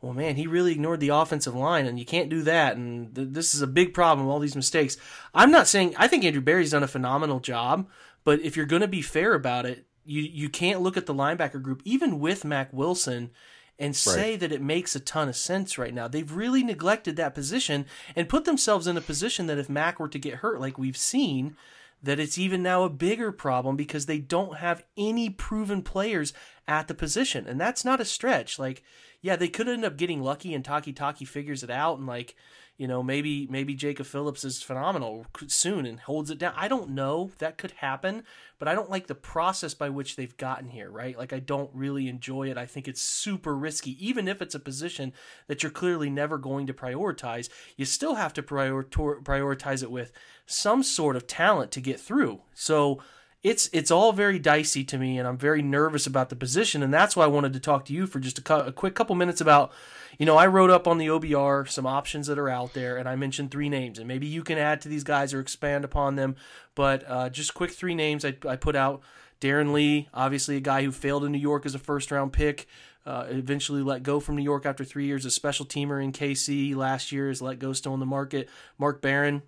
well 0.00 0.14
man, 0.14 0.36
he 0.36 0.46
really 0.46 0.72
ignored 0.72 1.00
the 1.00 1.10
offensive 1.10 1.54
line 1.54 1.84
and 1.84 1.98
you 1.98 2.06
can't 2.06 2.30
do 2.30 2.42
that. 2.42 2.76
And 2.78 3.14
th- 3.14 3.28
this 3.32 3.52
is 3.52 3.60
a 3.60 3.66
big 3.66 3.92
problem. 3.92 4.26
All 4.26 4.38
these 4.38 4.56
mistakes. 4.56 4.96
I'm 5.34 5.50
not 5.50 5.68
saying 5.68 5.94
I 5.98 6.08
think 6.08 6.24
Andrew 6.24 6.40
Berry's 6.40 6.70
done 6.70 6.82
a 6.82 6.88
phenomenal 6.88 7.40
job, 7.40 7.86
but 8.24 8.40
if 8.40 8.56
you're 8.56 8.64
going 8.64 8.82
to 8.82 8.88
be 8.88 9.02
fair 9.02 9.34
about 9.34 9.66
it 9.66 9.84
you 10.08 10.22
you 10.22 10.48
can't 10.48 10.80
look 10.80 10.96
at 10.96 11.06
the 11.06 11.14
linebacker 11.14 11.62
group 11.62 11.82
even 11.84 12.18
with 12.18 12.44
Mack 12.44 12.72
Wilson 12.72 13.30
and 13.78 13.94
say 13.94 14.32
right. 14.32 14.40
that 14.40 14.52
it 14.52 14.60
makes 14.60 14.96
a 14.96 15.00
ton 15.00 15.28
of 15.28 15.36
sense 15.36 15.78
right 15.78 15.94
now. 15.94 16.08
They've 16.08 16.32
really 16.32 16.64
neglected 16.64 17.16
that 17.16 17.34
position 17.34 17.86
and 18.16 18.28
put 18.28 18.44
themselves 18.44 18.86
in 18.86 18.96
a 18.96 19.00
position 19.00 19.46
that 19.46 19.58
if 19.58 19.68
Mack 19.68 20.00
were 20.00 20.08
to 20.08 20.18
get 20.18 20.36
hurt, 20.36 20.60
like 20.60 20.78
we've 20.78 20.96
seen, 20.96 21.56
that 22.02 22.18
it's 22.18 22.38
even 22.38 22.62
now 22.62 22.82
a 22.82 22.90
bigger 22.90 23.30
problem 23.30 23.76
because 23.76 24.06
they 24.06 24.18
don't 24.18 24.56
have 24.56 24.84
any 24.96 25.30
proven 25.30 25.82
players 25.82 26.32
at 26.66 26.88
the 26.88 26.94
position. 26.94 27.46
And 27.46 27.60
that's 27.60 27.84
not 27.84 28.00
a 28.00 28.04
stretch. 28.04 28.58
Like, 28.58 28.82
yeah, 29.20 29.36
they 29.36 29.48
could 29.48 29.68
end 29.68 29.84
up 29.84 29.96
getting 29.96 30.22
lucky 30.22 30.54
and 30.54 30.64
Takitaki 30.64 31.26
figures 31.26 31.62
it 31.62 31.70
out 31.70 31.98
and 31.98 32.06
like, 32.06 32.34
you 32.78 32.86
know, 32.86 33.02
maybe 33.02 33.48
maybe 33.50 33.74
Jacob 33.74 34.06
Phillips 34.06 34.44
is 34.44 34.62
phenomenal 34.62 35.26
soon 35.48 35.84
and 35.84 35.98
holds 35.98 36.30
it 36.30 36.38
down. 36.38 36.54
I 36.56 36.68
don't 36.68 36.90
know. 36.90 37.32
That 37.38 37.58
could 37.58 37.72
happen, 37.72 38.22
but 38.60 38.68
I 38.68 38.74
don't 38.74 38.88
like 38.88 39.08
the 39.08 39.16
process 39.16 39.74
by 39.74 39.88
which 39.88 40.14
they've 40.14 40.36
gotten 40.36 40.68
here, 40.68 40.88
right? 40.88 41.18
Like 41.18 41.32
I 41.32 41.40
don't 41.40 41.70
really 41.74 42.06
enjoy 42.06 42.48
it. 42.48 42.56
I 42.56 42.66
think 42.66 42.86
it's 42.86 43.02
super 43.02 43.56
risky 43.56 43.96
even 44.06 44.28
if 44.28 44.40
it's 44.40 44.54
a 44.54 44.60
position 44.60 45.12
that 45.48 45.64
you're 45.64 45.72
clearly 45.72 46.08
never 46.08 46.38
going 46.38 46.68
to 46.68 46.72
prioritize. 46.72 47.48
You 47.76 47.84
still 47.84 48.14
have 48.14 48.32
to 48.34 48.44
prior- 48.44 48.84
prioritize 48.84 49.82
it 49.82 49.90
with 49.90 50.12
some 50.46 50.84
sort 50.84 51.16
of 51.16 51.26
talent 51.26 51.72
to 51.72 51.80
get 51.80 51.98
through. 51.98 52.42
So, 52.54 53.02
it's 53.42 53.70
it's 53.72 53.90
all 53.90 54.12
very 54.12 54.38
dicey 54.38 54.82
to 54.84 54.98
me, 54.98 55.18
and 55.18 55.28
I'm 55.28 55.38
very 55.38 55.62
nervous 55.62 56.06
about 56.06 56.28
the 56.28 56.36
position, 56.36 56.82
and 56.82 56.92
that's 56.92 57.14
why 57.14 57.24
I 57.24 57.28
wanted 57.28 57.52
to 57.52 57.60
talk 57.60 57.84
to 57.86 57.92
you 57.92 58.06
for 58.06 58.18
just 58.18 58.38
a, 58.38 58.42
cu- 58.42 58.54
a 58.54 58.72
quick 58.72 58.94
couple 58.94 59.14
minutes 59.14 59.40
about, 59.40 59.72
you 60.18 60.26
know, 60.26 60.36
I 60.36 60.48
wrote 60.48 60.70
up 60.70 60.88
on 60.88 60.98
the 60.98 61.06
OBR 61.06 61.68
some 61.68 61.86
options 61.86 62.26
that 62.26 62.38
are 62.38 62.48
out 62.48 62.72
there, 62.72 62.96
and 62.96 63.08
I 63.08 63.14
mentioned 63.14 63.50
three 63.50 63.68
names, 63.68 63.98
and 63.98 64.08
maybe 64.08 64.26
you 64.26 64.42
can 64.42 64.58
add 64.58 64.80
to 64.82 64.88
these 64.88 65.04
guys 65.04 65.32
or 65.32 65.40
expand 65.40 65.84
upon 65.84 66.16
them, 66.16 66.34
but 66.74 67.04
uh, 67.08 67.28
just 67.28 67.54
quick 67.54 67.70
three 67.70 67.94
names 67.94 68.24
I, 68.24 68.36
I 68.46 68.56
put 68.56 68.74
out. 68.74 69.02
Darron 69.40 69.72
Lee, 69.72 70.08
obviously 70.12 70.56
a 70.56 70.60
guy 70.60 70.82
who 70.82 70.90
failed 70.90 71.24
in 71.24 71.30
New 71.30 71.38
York 71.38 71.64
as 71.64 71.76
a 71.76 71.78
first 71.78 72.10
round 72.10 72.32
pick, 72.32 72.66
uh, 73.06 73.26
eventually 73.30 73.82
let 73.82 74.02
go 74.02 74.18
from 74.18 74.34
New 74.34 74.42
York 74.42 74.66
after 74.66 74.84
three 74.84 75.06
years, 75.06 75.24
a 75.24 75.30
special 75.30 75.64
teamer 75.64 76.02
in 76.02 76.10
KC 76.10 76.74
last 76.74 77.12
year, 77.12 77.30
is 77.30 77.40
let 77.40 77.60
go 77.60 77.72
still 77.72 77.94
in 77.94 78.00
the 78.00 78.06
market. 78.06 78.48
Mark 78.78 79.00
Barron, 79.00 79.42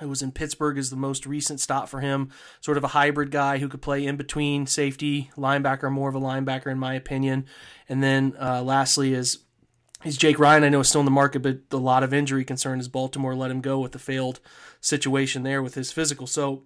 it 0.00 0.06
was 0.06 0.22
in 0.22 0.32
Pittsburgh 0.32 0.76
is 0.76 0.90
the 0.90 0.96
most 0.96 1.26
recent 1.26 1.60
stop 1.60 1.88
for 1.88 2.00
him. 2.00 2.30
Sort 2.60 2.76
of 2.76 2.84
a 2.84 2.88
hybrid 2.88 3.30
guy 3.30 3.58
who 3.58 3.68
could 3.68 3.82
play 3.82 4.06
in 4.06 4.16
between 4.16 4.66
safety, 4.66 5.30
linebacker, 5.36 5.90
more 5.90 6.08
of 6.08 6.14
a 6.14 6.20
linebacker 6.20 6.70
in 6.70 6.78
my 6.78 6.94
opinion. 6.94 7.46
And 7.88 8.02
then 8.02 8.34
uh, 8.40 8.62
lastly 8.62 9.14
is 9.14 9.38
is 10.04 10.16
Jake 10.16 10.38
Ryan. 10.38 10.64
I 10.64 10.68
know 10.68 10.80
is 10.80 10.88
still 10.88 11.00
in 11.00 11.06
the 11.06 11.10
market, 11.10 11.40
but 11.40 11.60
a 11.72 11.78
lot 11.78 12.02
of 12.02 12.12
injury 12.12 12.44
concern 12.44 12.78
as 12.78 12.88
Baltimore 12.88 13.34
let 13.34 13.50
him 13.50 13.60
go 13.60 13.78
with 13.78 13.92
the 13.92 13.98
failed 13.98 14.40
situation 14.80 15.42
there 15.42 15.62
with 15.62 15.74
his 15.74 15.90
physical. 15.90 16.26
So 16.26 16.64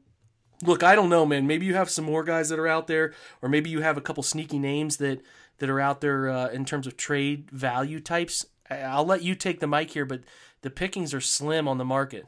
look, 0.64 0.82
I 0.82 0.94
don't 0.94 1.08
know, 1.08 1.24
man. 1.24 1.46
Maybe 1.46 1.66
you 1.66 1.74
have 1.74 1.88
some 1.90 2.04
more 2.04 2.24
guys 2.24 2.48
that 2.48 2.58
are 2.58 2.68
out 2.68 2.86
there, 2.86 3.14
or 3.40 3.48
maybe 3.48 3.70
you 3.70 3.80
have 3.80 3.96
a 3.96 4.02
couple 4.02 4.22
sneaky 4.22 4.58
names 4.58 4.96
that 4.98 5.22
that 5.58 5.70
are 5.70 5.80
out 5.80 6.00
there 6.00 6.28
uh, 6.28 6.48
in 6.48 6.64
terms 6.64 6.86
of 6.86 6.96
trade 6.96 7.50
value 7.50 8.00
types. 8.00 8.46
I'll 8.70 9.04
let 9.04 9.22
you 9.22 9.34
take 9.34 9.60
the 9.60 9.66
mic 9.66 9.90
here, 9.90 10.04
but 10.04 10.22
the 10.62 10.70
pickings 10.70 11.12
are 11.12 11.20
slim 11.20 11.68
on 11.68 11.78
the 11.78 11.84
market. 11.84 12.26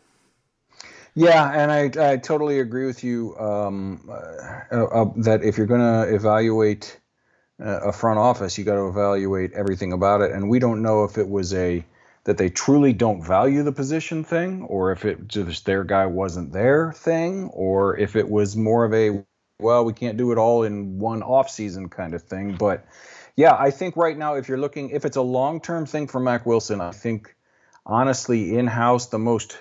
Yeah, 1.14 1.50
and 1.52 1.70
I, 1.70 2.12
I 2.12 2.16
totally 2.16 2.60
agree 2.60 2.86
with 2.86 3.04
you 3.04 3.36
um, 3.38 4.08
uh, 4.10 4.76
uh, 4.76 5.10
that 5.18 5.44
if 5.44 5.58
you're 5.58 5.66
going 5.66 5.80
to 5.80 6.14
evaluate 6.14 6.98
uh, 7.62 7.80
a 7.88 7.92
front 7.92 8.18
office, 8.18 8.56
you 8.56 8.64
got 8.64 8.76
to 8.76 8.88
evaluate 8.88 9.52
everything 9.52 9.92
about 9.92 10.22
it. 10.22 10.32
And 10.32 10.48
we 10.48 10.58
don't 10.58 10.82
know 10.82 11.04
if 11.04 11.18
it 11.18 11.28
was 11.28 11.52
a 11.54 11.84
that 12.24 12.38
they 12.38 12.48
truly 12.48 12.92
don't 12.92 13.22
value 13.22 13.62
the 13.64 13.72
position 13.72 14.24
thing, 14.24 14.62
or 14.62 14.92
if 14.92 15.04
it 15.04 15.26
just 15.28 15.66
their 15.66 15.84
guy 15.84 16.06
wasn't 16.06 16.52
there 16.52 16.92
thing, 16.92 17.50
or 17.52 17.98
if 17.98 18.16
it 18.16 18.28
was 18.28 18.56
more 18.56 18.84
of 18.84 18.94
a 18.94 19.24
well, 19.58 19.84
we 19.84 19.92
can't 19.92 20.16
do 20.16 20.32
it 20.32 20.38
all 20.38 20.62
in 20.64 20.98
one 20.98 21.22
off 21.22 21.50
season 21.50 21.88
kind 21.88 22.14
of 22.14 22.22
thing. 22.22 22.56
But 22.56 22.86
yeah, 23.36 23.54
I 23.58 23.70
think 23.70 23.96
right 23.96 24.16
now, 24.16 24.34
if 24.34 24.48
you're 24.48 24.58
looking, 24.58 24.90
if 24.90 25.04
it's 25.04 25.16
a 25.16 25.22
long 25.22 25.60
term 25.60 25.84
thing 25.84 26.06
for 26.06 26.20
Mack 26.20 26.46
Wilson, 26.46 26.80
I 26.80 26.92
think 26.92 27.34
honestly, 27.84 28.56
in 28.56 28.66
house, 28.66 29.06
the 29.06 29.18
most 29.18 29.58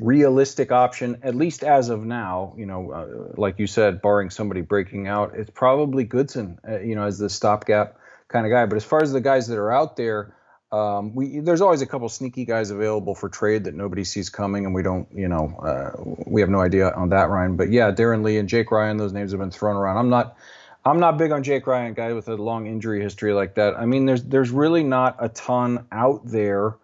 realistic 0.00 0.72
option, 0.72 1.18
at 1.22 1.34
least 1.34 1.62
as 1.62 1.88
of 1.88 2.04
now, 2.04 2.54
you 2.56 2.66
know, 2.66 2.90
uh, 2.90 3.40
like 3.40 3.58
you 3.58 3.66
said, 3.66 4.02
barring 4.02 4.30
somebody 4.30 4.60
breaking 4.60 5.08
out, 5.08 5.32
it's 5.34 5.50
probably 5.50 6.04
Goodson, 6.04 6.58
uh, 6.68 6.80
you 6.80 6.94
know, 6.94 7.04
as 7.04 7.18
the 7.18 7.30
stopgap 7.30 7.98
kind 8.28 8.44
of 8.46 8.52
guy. 8.52 8.66
But 8.66 8.76
as 8.76 8.84
far 8.84 9.02
as 9.02 9.12
the 9.12 9.20
guys 9.20 9.48
that 9.48 9.58
are 9.58 9.72
out 9.72 9.96
there, 9.96 10.34
um, 10.72 11.14
we 11.14 11.38
there's 11.40 11.60
always 11.60 11.80
a 11.80 11.86
couple 11.86 12.08
sneaky 12.08 12.44
guys 12.44 12.70
available 12.70 13.14
for 13.14 13.28
trade 13.28 13.64
that 13.64 13.74
nobody 13.74 14.04
sees 14.04 14.28
coming, 14.28 14.66
and 14.66 14.74
we 14.74 14.82
don't, 14.82 15.08
you 15.14 15.28
know, 15.28 15.56
uh, 15.62 16.02
we 16.26 16.40
have 16.40 16.50
no 16.50 16.60
idea 16.60 16.90
on 16.90 17.10
that, 17.10 17.30
Ryan. 17.30 17.56
But 17.56 17.70
yeah, 17.70 17.92
Darron 17.92 18.24
Lee 18.24 18.36
and 18.38 18.48
Jake 18.48 18.70
Ryan, 18.70 18.96
those 18.96 19.12
names 19.12 19.30
have 19.30 19.40
been 19.40 19.50
thrown 19.50 19.76
around. 19.76 19.96
I'm 19.96 20.10
not. 20.10 20.36
I'm 20.84 21.00
not 21.00 21.18
big 21.18 21.32
on 21.32 21.42
Jake 21.42 21.66
Ryan, 21.66 21.94
guy 21.94 22.12
with 22.12 22.28
a 22.28 22.36
long 22.36 22.68
injury 22.68 23.02
history 23.02 23.32
like 23.32 23.56
that. 23.56 23.76
I 23.76 23.86
mean, 23.86 24.06
there's 24.06 24.22
there's 24.22 24.50
really 24.50 24.84
not 24.84 25.16
a 25.18 25.28
ton 25.28 25.86
out 25.90 26.20
there 26.24 26.76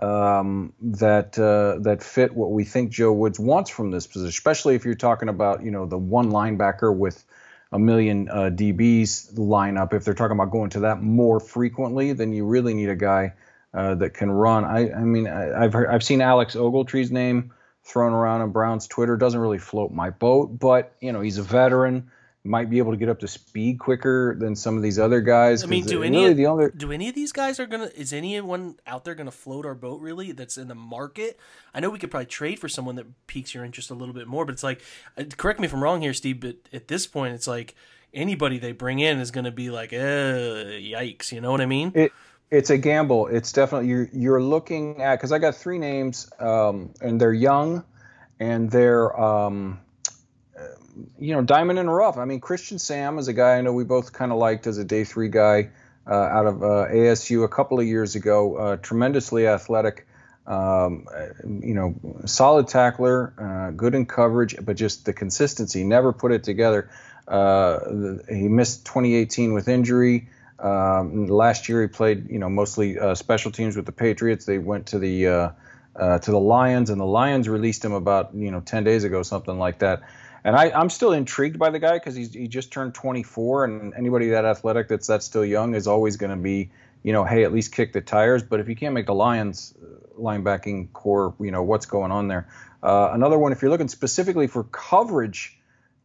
um, 0.00 0.72
that 0.80 1.38
uh, 1.38 1.78
that 1.80 2.02
fit 2.02 2.34
what 2.34 2.50
we 2.50 2.64
think 2.64 2.90
Joe 2.90 3.12
Woods 3.12 3.38
wants 3.38 3.70
from 3.70 3.90
this 3.90 4.06
position, 4.06 4.28
especially 4.28 4.74
if 4.74 4.84
you're 4.84 4.94
talking 4.94 5.28
about 5.28 5.64
you 5.64 5.70
know 5.70 5.86
the 5.86 5.98
one 5.98 6.30
linebacker 6.30 6.94
with 6.94 7.24
a 7.72 7.78
million 7.78 8.28
uh, 8.28 8.50
DBs 8.52 9.34
lineup. 9.34 9.94
If 9.94 10.04
they're 10.04 10.14
talking 10.14 10.36
about 10.36 10.50
going 10.50 10.70
to 10.70 10.80
that 10.80 11.02
more 11.02 11.40
frequently, 11.40 12.12
then 12.12 12.32
you 12.32 12.44
really 12.44 12.74
need 12.74 12.90
a 12.90 12.96
guy 12.96 13.32
uh, 13.72 13.94
that 13.96 14.14
can 14.14 14.30
run. 14.30 14.64
I, 14.64 14.92
I 14.92 15.00
mean, 15.00 15.28
I, 15.28 15.62
have 15.62 15.74
I've 15.74 16.04
seen 16.04 16.20
Alex 16.20 16.54
Ogletree's 16.54 17.10
name 17.10 17.52
thrown 17.82 18.12
around 18.12 18.42
on 18.42 18.50
Brown's 18.50 18.86
Twitter. 18.86 19.16
Doesn't 19.16 19.40
really 19.40 19.58
float 19.58 19.92
my 19.92 20.10
boat, 20.10 20.58
but 20.58 20.94
you 21.00 21.12
know 21.12 21.20
he's 21.20 21.38
a 21.38 21.42
veteran 21.42 22.10
might 22.46 22.70
be 22.70 22.78
able 22.78 22.92
to 22.92 22.96
get 22.96 23.08
up 23.08 23.20
to 23.20 23.28
speed 23.28 23.78
quicker 23.78 24.36
than 24.38 24.56
some 24.56 24.76
of 24.76 24.82
these 24.82 24.98
other 24.98 25.20
guys. 25.20 25.64
I 25.64 25.66
mean, 25.66 25.84
do 25.84 26.02
any 26.02 26.18
really 26.18 26.30
of, 26.30 26.36
the 26.36 26.46
other 26.46 26.70
do 26.70 26.92
any 26.92 27.08
of 27.08 27.14
these 27.14 27.32
guys 27.32 27.60
are 27.60 27.66
gonna? 27.66 27.90
Is 27.94 28.12
anyone 28.12 28.76
out 28.86 29.04
there 29.04 29.14
gonna 29.14 29.30
float 29.30 29.66
our 29.66 29.74
boat? 29.74 30.00
Really, 30.00 30.32
that's 30.32 30.56
in 30.58 30.68
the 30.68 30.74
market. 30.74 31.38
I 31.74 31.80
know 31.80 31.90
we 31.90 31.98
could 31.98 32.10
probably 32.10 32.26
trade 32.26 32.58
for 32.58 32.68
someone 32.68 32.96
that 32.96 33.06
piques 33.26 33.54
your 33.54 33.64
interest 33.64 33.90
a 33.90 33.94
little 33.94 34.14
bit 34.14 34.26
more, 34.26 34.44
but 34.44 34.52
it's 34.52 34.62
like, 34.62 34.82
uh, 35.18 35.24
correct 35.36 35.60
me 35.60 35.66
if 35.66 35.74
I'm 35.74 35.82
wrong 35.82 36.00
here, 36.00 36.14
Steve. 36.14 36.40
But 36.40 36.56
at 36.72 36.88
this 36.88 37.06
point, 37.06 37.34
it's 37.34 37.46
like 37.46 37.74
anybody 38.14 38.58
they 38.58 38.72
bring 38.72 38.98
in 38.98 39.18
is 39.18 39.30
gonna 39.30 39.52
be 39.52 39.70
like, 39.70 39.90
yikes. 39.90 41.32
You 41.32 41.40
know 41.40 41.50
what 41.50 41.60
I 41.60 41.66
mean? 41.66 41.92
It, 41.94 42.12
it's 42.50 42.70
a 42.70 42.78
gamble. 42.78 43.26
It's 43.26 43.52
definitely 43.52 43.88
you're 43.88 44.08
you're 44.12 44.42
looking 44.42 45.02
at 45.02 45.16
because 45.16 45.32
I 45.32 45.38
got 45.38 45.56
three 45.56 45.78
names, 45.78 46.30
um, 46.38 46.92
and 47.00 47.20
they're 47.20 47.32
young, 47.32 47.84
and 48.38 48.70
they're 48.70 49.18
um, 49.20 49.80
you 51.18 51.34
know, 51.34 51.42
diamond 51.42 51.78
in 51.78 51.86
the 51.86 51.92
rough. 51.92 52.16
I 52.16 52.24
mean, 52.24 52.40
Christian 52.40 52.78
Sam 52.78 53.18
is 53.18 53.28
a 53.28 53.32
guy 53.32 53.56
I 53.56 53.60
know 53.60 53.72
we 53.72 53.84
both 53.84 54.12
kind 54.12 54.32
of 54.32 54.38
liked 54.38 54.66
as 54.66 54.78
a 54.78 54.84
day 54.84 55.04
three 55.04 55.28
guy 55.28 55.70
uh, 56.06 56.14
out 56.14 56.46
of 56.46 56.62
uh, 56.62 56.86
ASU 56.88 57.44
a 57.44 57.48
couple 57.48 57.80
of 57.80 57.86
years 57.86 58.14
ago. 58.14 58.56
Uh, 58.56 58.76
tremendously 58.76 59.46
athletic, 59.46 60.06
um, 60.46 61.06
you 61.44 61.74
know, 61.74 61.94
solid 62.24 62.68
tackler, 62.68 63.34
uh, 63.38 63.70
good 63.72 63.94
in 63.94 64.06
coverage, 64.06 64.56
but 64.64 64.76
just 64.76 65.04
the 65.04 65.12
consistency, 65.12 65.84
never 65.84 66.12
put 66.12 66.32
it 66.32 66.44
together. 66.44 66.88
Uh, 67.26 67.78
the, 67.78 68.24
he 68.28 68.48
missed 68.48 68.86
2018 68.86 69.52
with 69.52 69.68
injury. 69.68 70.28
Um, 70.58 71.26
last 71.26 71.68
year 71.68 71.82
he 71.82 71.88
played, 71.88 72.30
you 72.30 72.38
know, 72.38 72.48
mostly 72.48 72.98
uh, 72.98 73.14
special 73.14 73.50
teams 73.50 73.76
with 73.76 73.84
the 73.84 73.92
Patriots. 73.92 74.46
They 74.46 74.58
went 74.58 74.86
to 74.86 74.98
the 74.98 75.52
to 75.98 76.30
the 76.30 76.38
Lions, 76.38 76.90
and 76.90 77.00
the 77.00 77.06
Lions 77.06 77.48
released 77.48 77.84
him 77.84 77.92
about 77.92 78.34
you 78.34 78.50
know 78.50 78.60
10 78.60 78.84
days 78.84 79.04
ago, 79.04 79.22
something 79.22 79.58
like 79.58 79.80
that 79.80 80.02
and 80.46 80.54
I, 80.54 80.80
am 80.80 80.90
still 80.90 81.12
intrigued 81.12 81.58
by 81.58 81.70
the 81.70 81.80
guy 81.80 81.94
because 81.94 82.14
he 82.14 82.46
just 82.46 82.70
turned 82.70 82.94
24, 82.94 83.64
and 83.64 83.92
anybody 83.94 84.30
that 84.30 84.44
athletic 84.44 84.86
that's 84.86 85.08
that 85.08 85.24
still 85.24 85.44
young 85.44 85.74
is 85.74 85.88
always 85.88 86.16
going 86.16 86.30
to 86.30 86.36
be, 86.36 86.70
you 87.02 87.12
know, 87.12 87.24
hey, 87.24 87.42
at 87.42 87.52
least 87.52 87.72
kick 87.72 87.92
the 87.92 88.00
tires. 88.00 88.44
But 88.44 88.60
if 88.60 88.68
you 88.68 88.76
can't 88.76 88.94
make 88.94 89.06
the 89.06 89.14
Lions 89.14 89.74
uh, 89.76 90.16
linebacking 90.16 90.92
corps, 90.92 91.34
you 91.40 91.50
know, 91.50 91.64
what's 91.64 91.86
going 91.86 92.12
on 92.12 92.28
there? 92.28 92.46
Uh, 92.80 93.10
another 93.12 93.36
one, 93.36 93.50
if 93.50 93.60
you're 93.60 93.72
looking 93.72 93.88
specifically 93.88 94.46
for 94.46 94.62
coverage 94.62 95.58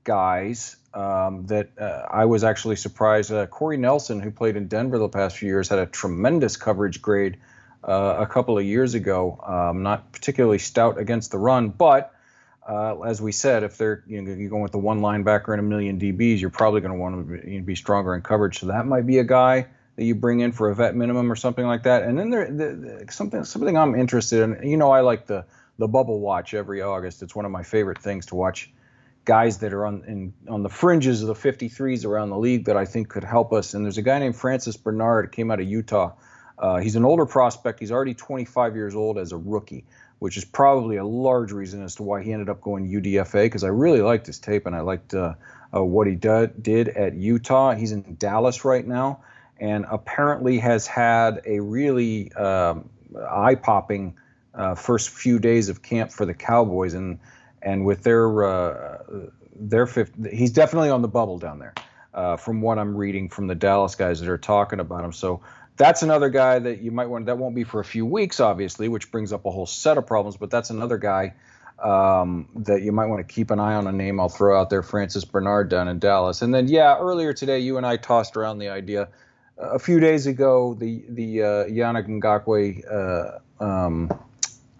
guys, 0.06 0.76
um, 0.96 1.46
that 1.46 1.70
uh, 1.80 2.08
I 2.10 2.26
was 2.26 2.44
actually 2.44 2.78
surprised. 2.78 3.32
Uh, 3.32 3.46
Corey 3.46 3.78
Nelson, 3.78 4.20
who 4.20 4.32
played 4.32 4.56
in 4.56 4.68
Denver 4.68 4.98
the 4.98 5.08
past 5.08 5.38
few 5.38 5.50
years, 5.50 5.70
had 5.70 5.78
a 5.78 5.86
tremendous 5.86 6.58
coverage 6.58 7.00
grade 7.00 7.38
uh, 7.88 8.16
a 8.18 8.26
couple 8.26 8.58
of 8.58 8.66
years 8.66 8.96
ago. 8.96 9.40
Um, 9.46 9.84
not 9.84 10.12
particularly 10.12 10.58
stout 10.58 10.98
against 10.98 11.30
the 11.30 11.38
run, 11.38 11.70
but 11.70 12.16
uh, 12.68 13.00
as 13.02 13.22
we 13.22 13.32
said, 13.32 13.64
if 13.64 13.78
they're 13.78 14.04
you 14.08 14.22
know, 14.22 14.32
you're 14.34 14.50
going 14.50 14.62
with 14.62 14.72
the 14.72 14.78
one 14.78 15.02
linebacker 15.02 15.50
and 15.50 15.60
a 15.60 15.64
million 15.64 16.00
DBs, 16.00 16.40
you're 16.40 16.50
probably 16.50 16.82
going 16.82 16.94
to 16.94 16.98
want 16.98 17.28
to 17.28 17.62
be, 17.62 17.76
stronger 17.76 18.14
in 18.14 18.22
coverage. 18.22 18.60
So 18.60 18.68
that 18.68 18.86
might 18.86 19.08
be 19.08 19.18
a 19.18 19.24
guy 19.24 19.68
that 19.96 20.04
you 20.04 20.14
bring 20.14 20.42
in 20.42 20.52
for 20.52 20.70
a 20.70 20.76
vet 20.76 20.96
minimum 20.96 21.32
or 21.32 21.36
something 21.36 21.66
like 21.66 21.84
that. 21.84 22.04
And 22.04 22.18
then 22.18 22.30
there 22.30 22.52
the, 22.52 23.04
the, 23.06 23.12
something 23.12 23.44
something 23.46 23.76
I'm 23.78 23.96
interested 23.96 24.44
in. 24.44 24.70
You 24.70 24.78
know, 24.78 24.92
I 24.92 25.02
like 25.02 25.26
the 25.26 25.46
the 25.80 25.88
bubble 25.88 26.20
watch 26.20 26.54
every 26.54 26.82
August. 26.82 27.24
It's 27.24 27.36
one 27.36 27.46
of 27.46 27.52
my 27.52 27.64
favorite 27.64 27.98
things 27.98 28.28
to 28.28 28.36
watch 28.36 28.72
guys 29.26 29.60
that 29.60 29.74
are 29.74 29.86
on 29.86 30.04
in, 30.08 30.34
on 30.48 30.62
the 30.62 30.70
fringes 30.70 31.24
of 31.24 31.28
the 31.28 31.34
53s 31.34 32.06
around 32.06 32.30
the 32.30 32.38
league 32.38 32.66
that 32.66 32.78
I 32.78 32.86
think 32.86 33.10
could 33.10 33.24
help 33.24 33.54
us. 33.54 33.74
And 33.74 33.84
there's 33.84 33.98
a 33.98 34.04
guy 34.04 34.20
named 34.20 34.36
Francis 34.36 34.78
Bernard 34.78 35.32
came 35.32 35.50
out 35.50 35.60
of 35.60 35.68
Utah. 35.68 36.14
Uh, 36.60 36.78
he's 36.78 36.96
an 36.96 37.06
older 37.06 37.26
prospect. 37.26 37.80
He's 37.80 37.92
already 37.92 38.14
25 38.14 38.76
years 38.76 38.94
old 38.94 39.18
as 39.18 39.32
a 39.32 39.38
rookie 39.38 39.84
which 40.22 40.38
is 40.38 40.46
probably 40.46 40.98
a 40.98 41.04
large 41.04 41.52
reason 41.52 41.82
as 41.82 41.96
to 41.96 42.04
why 42.04 42.22
he 42.22 42.32
ended 42.32 42.48
up 42.48 42.62
going 42.62 42.88
UDFA 42.88 43.46
because 43.46 43.64
I 43.64 43.70
really 43.70 44.02
liked 44.02 44.28
his 44.28 44.38
tape 44.38 44.68
and 44.68 44.76
I 44.76 44.82
liked 44.82 45.16
uh, 45.16 45.34
uh, 45.74 45.84
what 45.84 46.06
he 46.06 46.14
did, 46.14 46.90
at 46.90 47.16
Utah. 47.16 47.74
He's 47.74 47.92
in 47.92 48.18
Dallas 48.20 48.64
right 48.64 48.86
now 48.86 49.24
and 49.60 49.84
apparently 49.90 50.60
has 50.60 50.86
had 50.86 51.42
a 51.48 51.60
really 51.60 52.32
um, 52.34 52.88
eye 53.28 53.56
popping 53.56 54.14
uh, 54.54 54.76
first 54.76 55.10
few 55.10 55.40
days 55.40 55.70
of 55.70 55.82
camp 55.82 56.12
for 56.12 56.28
the 56.28 56.36
Cowboys. 56.36 56.94
And, 56.94 57.18
and 57.64 57.84
with 57.84 58.04
their, 58.04 58.44
uh, 58.44 59.00
their 59.56 59.88
fifth, 59.88 60.14
he's 60.32 60.52
definitely 60.52 60.92
on 60.92 61.02
the 61.02 61.08
bubble 61.08 61.40
down 61.40 61.58
there. 61.58 61.74
uh, 62.14 62.38
from 62.38 62.62
what 62.62 62.78
I'm 62.78 62.96
reading 62.96 63.30
from 63.30 63.48
the 63.48 63.56
Dallas 63.56 63.96
guys 63.96 64.20
that 64.20 64.30
are 64.30 64.38
talking 64.38 64.80
about 64.80 65.04
him. 65.04 65.14
So 65.14 65.42
that's 65.82 66.04
another 66.04 66.30
guy 66.30 66.60
that 66.60 66.82
you 66.84 66.92
might 66.92 67.08
want. 67.08 67.26
That 67.26 67.40
won't 67.40 67.56
be 67.56 67.64
for 67.64 67.80
a 67.80 67.84
few 67.84 68.06
weeks, 68.06 68.40
obviously, 68.40 68.88
which 68.88 69.10
brings 69.10 69.34
up 69.34 69.46
a 69.46 69.52
whole 69.52 69.66
set 69.66 69.98
of 69.98 70.06
problems. 70.06 70.38
But 70.38 70.52
that's 70.52 70.70
another 70.70 71.00
guy 71.00 71.34
um, 71.84 72.50
that 72.58 72.84
you 72.84 72.92
might 72.92 73.08
want 73.08 73.28
to 73.28 73.34
keep 73.34 73.50
an 73.50 73.60
eye 73.60 73.74
on. 73.74 73.88
A 73.88 73.92
name 73.92 74.20
I'll 74.20 74.30
throw 74.30 74.60
out 74.60 74.70
there, 74.70 74.84
Francis 74.84 75.26
Bernard 75.26 75.70
down 75.70 75.88
in 75.88 75.98
Dallas. 75.98 76.44
And 76.44 76.54
then, 76.54 76.68
yeah, 76.68 77.00
earlier 77.00 77.34
today, 77.34 77.60
you 77.60 77.78
and 77.78 77.86
I 77.86 77.98
tossed 77.98 78.38
around 78.38 78.60
the 78.60 78.70
idea. 78.70 79.10
A 79.58 79.80
few 79.80 80.00
days 80.00 80.28
ago, 80.28 80.76
the 80.76 81.04
the 81.10 81.42
uh, 81.42 81.48
Yannick 81.66 82.08
Ngakoue 82.08 83.40
uh, 83.60 83.64
um, 83.64 84.12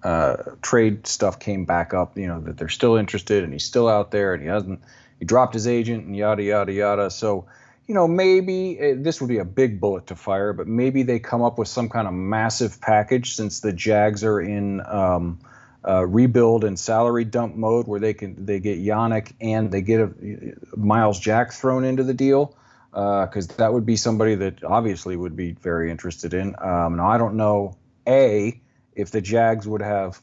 uh, 0.04 0.38
trade 0.62 1.08
stuff 1.08 1.40
came 1.40 1.66
back 1.66 1.96
up. 1.96 2.16
You 2.16 2.28
know 2.28 2.42
that 2.42 2.58
they're 2.58 2.70
still 2.70 2.96
interested, 2.96 3.44
and 3.44 3.52
he's 3.54 3.66
still 3.66 3.88
out 3.88 4.12
there, 4.12 4.36
and 4.36 4.44
he 4.44 4.50
hasn't. 4.50 4.82
He 5.18 5.26
dropped 5.26 5.56
his 5.56 5.68
agent, 5.68 6.06
and 6.06 6.16
yada 6.16 6.44
yada 6.44 6.72
yada. 6.72 7.10
So 7.10 7.48
you 7.88 7.96
know, 7.96 8.08
maybe 8.08 8.80
uh, 8.80 8.96
this 8.98 9.22
would 9.22 9.28
be 9.28 9.40
a 9.40 9.46
big 9.46 9.80
bullet 9.80 10.08
to 10.08 10.16
fire, 10.16 10.54
but 10.54 10.68
maybe 10.68 11.04
they 11.04 11.20
come 11.20 11.42
up 11.42 11.58
with 11.58 11.68
some 11.68 11.90
kind 11.90 12.08
of 12.08 12.14
massive 12.14 12.80
package 12.80 13.36
since 13.36 13.60
the 13.60 13.74
Jags 13.74 14.24
are 14.24 14.40
in 14.40 14.82
um, 14.86 15.40
uh, 15.88 16.06
rebuild 16.06 16.64
and 16.64 16.80
salary 16.80 17.26
dump 17.26 17.56
mode, 17.56 17.88
where 17.88 18.00
they 18.00 18.14
can 18.14 18.46
they 18.46 18.60
get 18.60 18.80
Yannick 18.80 19.34
and 19.42 19.72
they 19.72 19.82
get 19.82 20.00
a, 20.00 20.14
Myles 20.76 21.20
Jack 21.20 21.54
thrown 21.54 21.84
into 21.84 22.04
the 22.04 22.14
deal 22.14 22.56
because 22.92 23.50
uh, 23.50 23.54
that 23.58 23.74
would 23.74 23.86
be 23.86 23.96
somebody 23.96 24.36
that 24.36 24.64
obviously 24.64 25.16
would 25.16 25.36
be 25.36 25.54
very 25.54 25.90
interested 25.90 26.34
in. 26.34 26.56
Um, 26.60 26.98
now 26.98 27.08
I 27.08 27.18
don't 27.18 27.36
know 27.36 27.78
a 28.08 28.62
if 28.94 29.12
the 29.12 29.22
Jags 29.22 29.68
would 29.68 29.82
have 29.82 30.22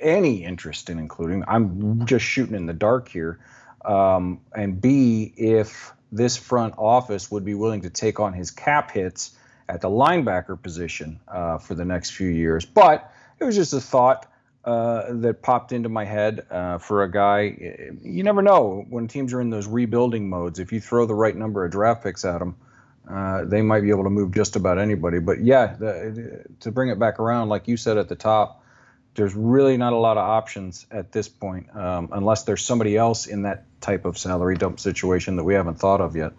any 0.00 0.44
interest 0.44 0.90
in 0.90 0.98
including. 0.98 1.44
I'm 1.48 2.06
just 2.06 2.24
shooting 2.24 2.54
in 2.54 2.66
the 2.66 2.72
dark 2.72 3.08
here. 3.08 3.38
Um, 3.84 4.40
and 4.54 4.80
B 4.80 5.32
if 5.36 5.92
this 6.12 6.36
front 6.36 6.74
office 6.76 7.30
would 7.30 7.44
be 7.44 7.54
willing 7.54 7.80
to 7.80 7.90
take 7.90 8.20
on 8.20 8.34
his 8.34 8.50
cap 8.50 8.90
hits 8.90 9.34
at 9.68 9.80
the 9.80 9.88
linebacker 9.88 10.60
position 10.60 11.18
uh, 11.26 11.58
for 11.58 11.74
the 11.74 11.84
next 11.84 12.10
few 12.10 12.28
years. 12.28 12.66
But 12.66 13.10
it 13.40 13.44
was 13.44 13.56
just 13.56 13.72
a 13.72 13.80
thought 13.80 14.30
uh, 14.64 15.06
that 15.14 15.42
popped 15.42 15.72
into 15.72 15.88
my 15.88 16.04
head 16.04 16.46
uh, 16.50 16.78
for 16.78 17.02
a 17.02 17.10
guy. 17.10 17.96
You 18.02 18.22
never 18.22 18.42
know 18.42 18.84
when 18.88 19.08
teams 19.08 19.32
are 19.32 19.40
in 19.40 19.50
those 19.50 19.66
rebuilding 19.66 20.28
modes. 20.28 20.58
If 20.58 20.72
you 20.72 20.80
throw 20.80 21.06
the 21.06 21.14
right 21.14 21.34
number 21.34 21.64
of 21.64 21.72
draft 21.72 22.04
picks 22.04 22.24
at 22.24 22.38
them, 22.38 22.56
uh, 23.10 23.44
they 23.44 23.62
might 23.62 23.80
be 23.80 23.90
able 23.90 24.04
to 24.04 24.10
move 24.10 24.32
just 24.32 24.54
about 24.54 24.78
anybody. 24.78 25.18
But 25.18 25.40
yeah, 25.42 25.74
the, 25.78 26.44
to 26.60 26.70
bring 26.70 26.90
it 26.90 26.98
back 26.98 27.18
around, 27.18 27.48
like 27.48 27.66
you 27.66 27.76
said 27.76 27.98
at 27.98 28.08
the 28.08 28.14
top, 28.14 28.61
there's 29.14 29.34
really 29.34 29.76
not 29.76 29.92
a 29.92 29.96
lot 29.96 30.16
of 30.16 30.24
options 30.24 30.86
at 30.90 31.12
this 31.12 31.28
point, 31.28 31.74
um, 31.76 32.08
unless 32.12 32.44
there's 32.44 32.64
somebody 32.64 32.96
else 32.96 33.26
in 33.26 33.42
that 33.42 33.64
type 33.80 34.04
of 34.04 34.16
salary 34.16 34.56
dump 34.56 34.80
situation 34.80 35.36
that 35.36 35.44
we 35.44 35.54
haven't 35.54 35.78
thought 35.78 36.00
of 36.00 36.16
yet. 36.16 36.32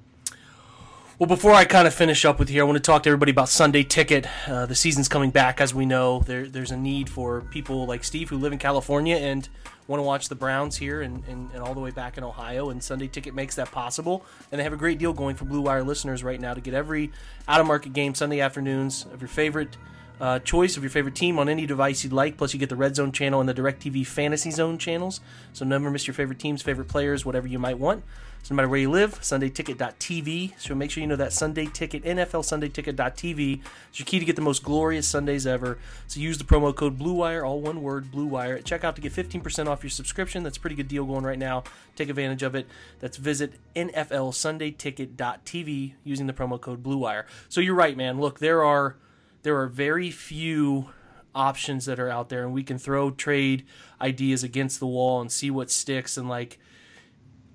Well, 1.19 1.27
before 1.27 1.53
I 1.53 1.65
kind 1.65 1.87
of 1.87 1.93
finish 1.93 2.25
up 2.25 2.39
with 2.39 2.49
here, 2.49 2.63
I 2.63 2.65
want 2.65 2.77
to 2.77 2.81
talk 2.81 3.03
to 3.03 3.09
everybody 3.09 3.31
about 3.31 3.47
Sunday 3.47 3.83
Ticket. 3.83 4.27
Uh, 4.49 4.65
the 4.65 4.73
season's 4.73 5.07
coming 5.07 5.29
back, 5.29 5.61
as 5.61 5.73
we 5.73 5.85
know. 5.85 6.21
There, 6.21 6.47
there's 6.47 6.71
a 6.71 6.77
need 6.77 7.07
for 7.07 7.41
people 7.41 7.85
like 7.85 8.03
Steve 8.03 8.29
who 8.29 8.37
live 8.37 8.51
in 8.51 8.57
California 8.57 9.15
and 9.15 9.47
want 9.87 9.99
to 9.99 10.03
watch 10.03 10.27
the 10.27 10.35
Browns 10.35 10.75
here 10.75 11.01
and, 11.03 11.23
and, 11.27 11.51
and, 11.51 11.61
all 11.61 11.75
the 11.75 11.79
way 11.79 11.91
back 11.91 12.17
in 12.17 12.23
Ohio. 12.23 12.71
And 12.71 12.83
Sunday 12.83 13.07
Ticket 13.07 13.35
makes 13.35 13.55
that 13.55 13.71
possible. 13.71 14.25
And 14.51 14.59
they 14.59 14.63
have 14.63 14.73
a 14.73 14.77
great 14.77 14.97
deal 14.97 15.13
going 15.13 15.35
for 15.35 15.45
Blue 15.45 15.61
Wire 15.61 15.83
listeners 15.83 16.23
right 16.23 16.41
now 16.41 16.55
to 16.55 16.61
get 16.61 16.73
every 16.73 17.11
out 17.47 17.61
of 17.61 17.67
market 17.67 17.93
game 17.93 18.15
Sunday 18.15 18.39
afternoons 18.39 19.05
of 19.13 19.21
your 19.21 19.27
favorite 19.27 19.77
uh, 20.19 20.39
choice 20.39 20.77
of 20.77 20.83
your 20.83 20.89
favorite 20.89 21.15
team 21.15 21.39
on 21.39 21.49
any 21.49 21.65
device 21.65 22.03
you'd 22.03 22.13
like. 22.13 22.37
Plus, 22.37 22.53
you 22.53 22.59
get 22.59 22.69
the 22.69 22.75
Red 22.75 22.95
Zone 22.95 23.11
channel 23.11 23.39
and 23.39 23.49
the 23.49 23.53
DirecTV 23.53 24.05
Fantasy 24.05 24.51
Zone 24.51 24.77
channels. 24.77 25.19
So 25.53 25.65
never 25.65 25.89
miss 25.89 26.07
your 26.07 26.13
favorite 26.13 26.39
teams, 26.39 26.61
favorite 26.61 26.87
players, 26.87 27.25
whatever 27.25 27.47
you 27.47 27.59
might 27.59 27.79
want. 27.79 28.03
So 28.43 28.53
no 28.53 28.57
matter 28.57 28.67
where 28.67 28.79
you 28.79 28.91
live, 28.91 29.21
SundayTicket.tv. 29.21 30.59
So 30.59 30.75
make 30.75 30.91
sure 30.91 30.99
you 30.99 31.07
know 31.07 31.15
that 31.15 31.31
Sunday 31.31 31.65
Ticket, 31.65 32.03
NFL 32.03 32.43
SundayTicket.tv 32.43 33.61
is 33.91 33.99
your 33.99 34.05
key 34.05 34.19
to 34.19 34.25
get 34.25 34.35
the 34.35 34.41
most 34.41 34.63
glorious 34.63 35.07
Sundays 35.07 35.47
ever. 35.47 35.77
So 36.07 36.19
use 36.19 36.37
the 36.37 36.43
promo 36.43 36.75
code 36.75 36.99
BlueWire, 36.99 37.47
all 37.47 37.61
one 37.61 37.81
word, 37.81 38.11
BlueWire, 38.11 38.57
at 38.57 38.65
checkout 38.65 38.95
to 38.95 39.01
get 39.01 39.13
15% 39.13 39.67
off 39.67 39.81
your 39.81 39.89
subscription. 39.89 40.43
That's 40.43 40.57
a 40.57 40.59
pretty 40.59 40.75
good 40.75 40.89
deal 40.89 41.05
going 41.05 41.23
right 41.23 41.39
now. 41.39 41.63
Take 41.95 42.09
advantage 42.09 42.43
of 42.43 42.53
it. 42.53 42.67
That's 42.99 43.15
visit 43.15 43.53
NFL 43.77 44.33
SundayTicket.tv 44.33 45.93
using 46.03 46.27
the 46.27 46.33
promo 46.33 46.59
code 46.59 46.83
BlueWire. 46.83 47.23
So 47.47 47.61
you're 47.61 47.75
right, 47.75 47.95
man. 47.95 48.19
Look, 48.19 48.39
there 48.39 48.61
are 48.61 48.97
there 49.43 49.59
are 49.59 49.67
very 49.67 50.09
few 50.09 50.89
options 51.35 51.85
that 51.85 51.99
are 51.99 52.09
out 52.09 52.29
there, 52.29 52.43
and 52.43 52.53
we 52.53 52.63
can 52.63 52.77
throw 52.77 53.11
trade 53.11 53.65
ideas 54.01 54.43
against 54.43 54.79
the 54.79 54.87
wall 54.87 55.21
and 55.21 55.31
see 55.31 55.51
what 55.51 55.69
sticks. 55.69 56.17
And 56.17 56.27
like, 56.27 56.59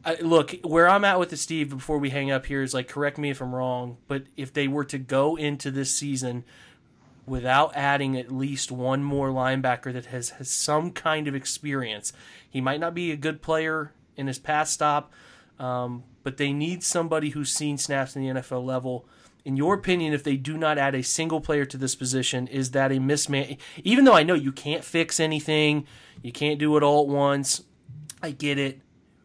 I, 0.05 0.17
look, 0.21 0.55
where 0.63 0.89
I'm 0.89 1.05
at 1.05 1.19
with 1.19 1.31
the 1.31 1.37
Steve 1.37 1.71
before 1.71 1.99
we 1.99 2.11
hang 2.11 2.31
up 2.31 2.47
here 2.47 2.63
is 2.63 2.75
like, 2.75 2.89
correct 2.89 3.19
me 3.19 3.31
if 3.31 3.41
I'm 3.41 3.55
wrong, 3.55 3.97
but 4.07 4.25
if 4.37 4.53
they 4.53 4.69
were 4.69 4.85
to 4.85 4.99
go 4.99 5.37
into 5.37 5.71
this 5.71 5.95
season 5.95 6.45
without 7.27 7.77
adding 7.77 8.17
at 8.17 8.33
least 8.33 8.73
one 8.73 9.03
more 9.03 9.29
linebacker 9.29 9.93
that 9.93 10.07
has, 10.07 10.31
has 10.31 10.49
some 10.49 10.93
kind 10.93 11.29
of 11.29 11.35
experience, 11.35 12.13
he 12.49 12.61
might 12.61 12.81
not 12.81 12.95
be 12.95 13.11
a 13.13 13.17
good 13.17 13.43
player 13.43 13.93
in 14.17 14.27
his 14.27 14.39
past 14.39 14.73
stop, 14.73 15.13
um, 15.59 16.05
but 16.23 16.37
they 16.37 16.53
need 16.53 16.83
somebody 16.83 17.31
who's 17.31 17.51
seen 17.51 17.77
snaps 17.77 18.17
in 18.17 18.23
the 18.23 18.41
NFL 18.41 18.65
level 18.65 19.07
in 19.49 19.57
your 19.57 19.73
opinion, 19.73 20.13
if 20.13 20.23
they 20.23 20.37
do 20.37 20.59
not 20.59 20.77
add 20.77 20.95
a 20.95 21.03
single 21.03 21.41
player 21.41 21.65
to 21.65 21.79
this 21.79 21.95
position, 21.95 22.47
is 22.49 22.73
that 22.73 22.93
a 22.93 22.97
mismatch? 22.97 23.57
Even 23.83 24.05
though 24.05 24.13
I 24.13 24.23
know 24.23 24.35
you 24.35 24.53
can't 24.53 24.85
fix 24.85 25.19
anything, 25.19 25.87
you 26.23 26.33
can't 26.33 26.59
do 26.59 26.77
it 26.77 26.83
all 26.83 27.05
at 27.05 27.09
once. 27.09 27.63
I 28.23 28.33
get 28.33 28.59
it. 28.59 28.83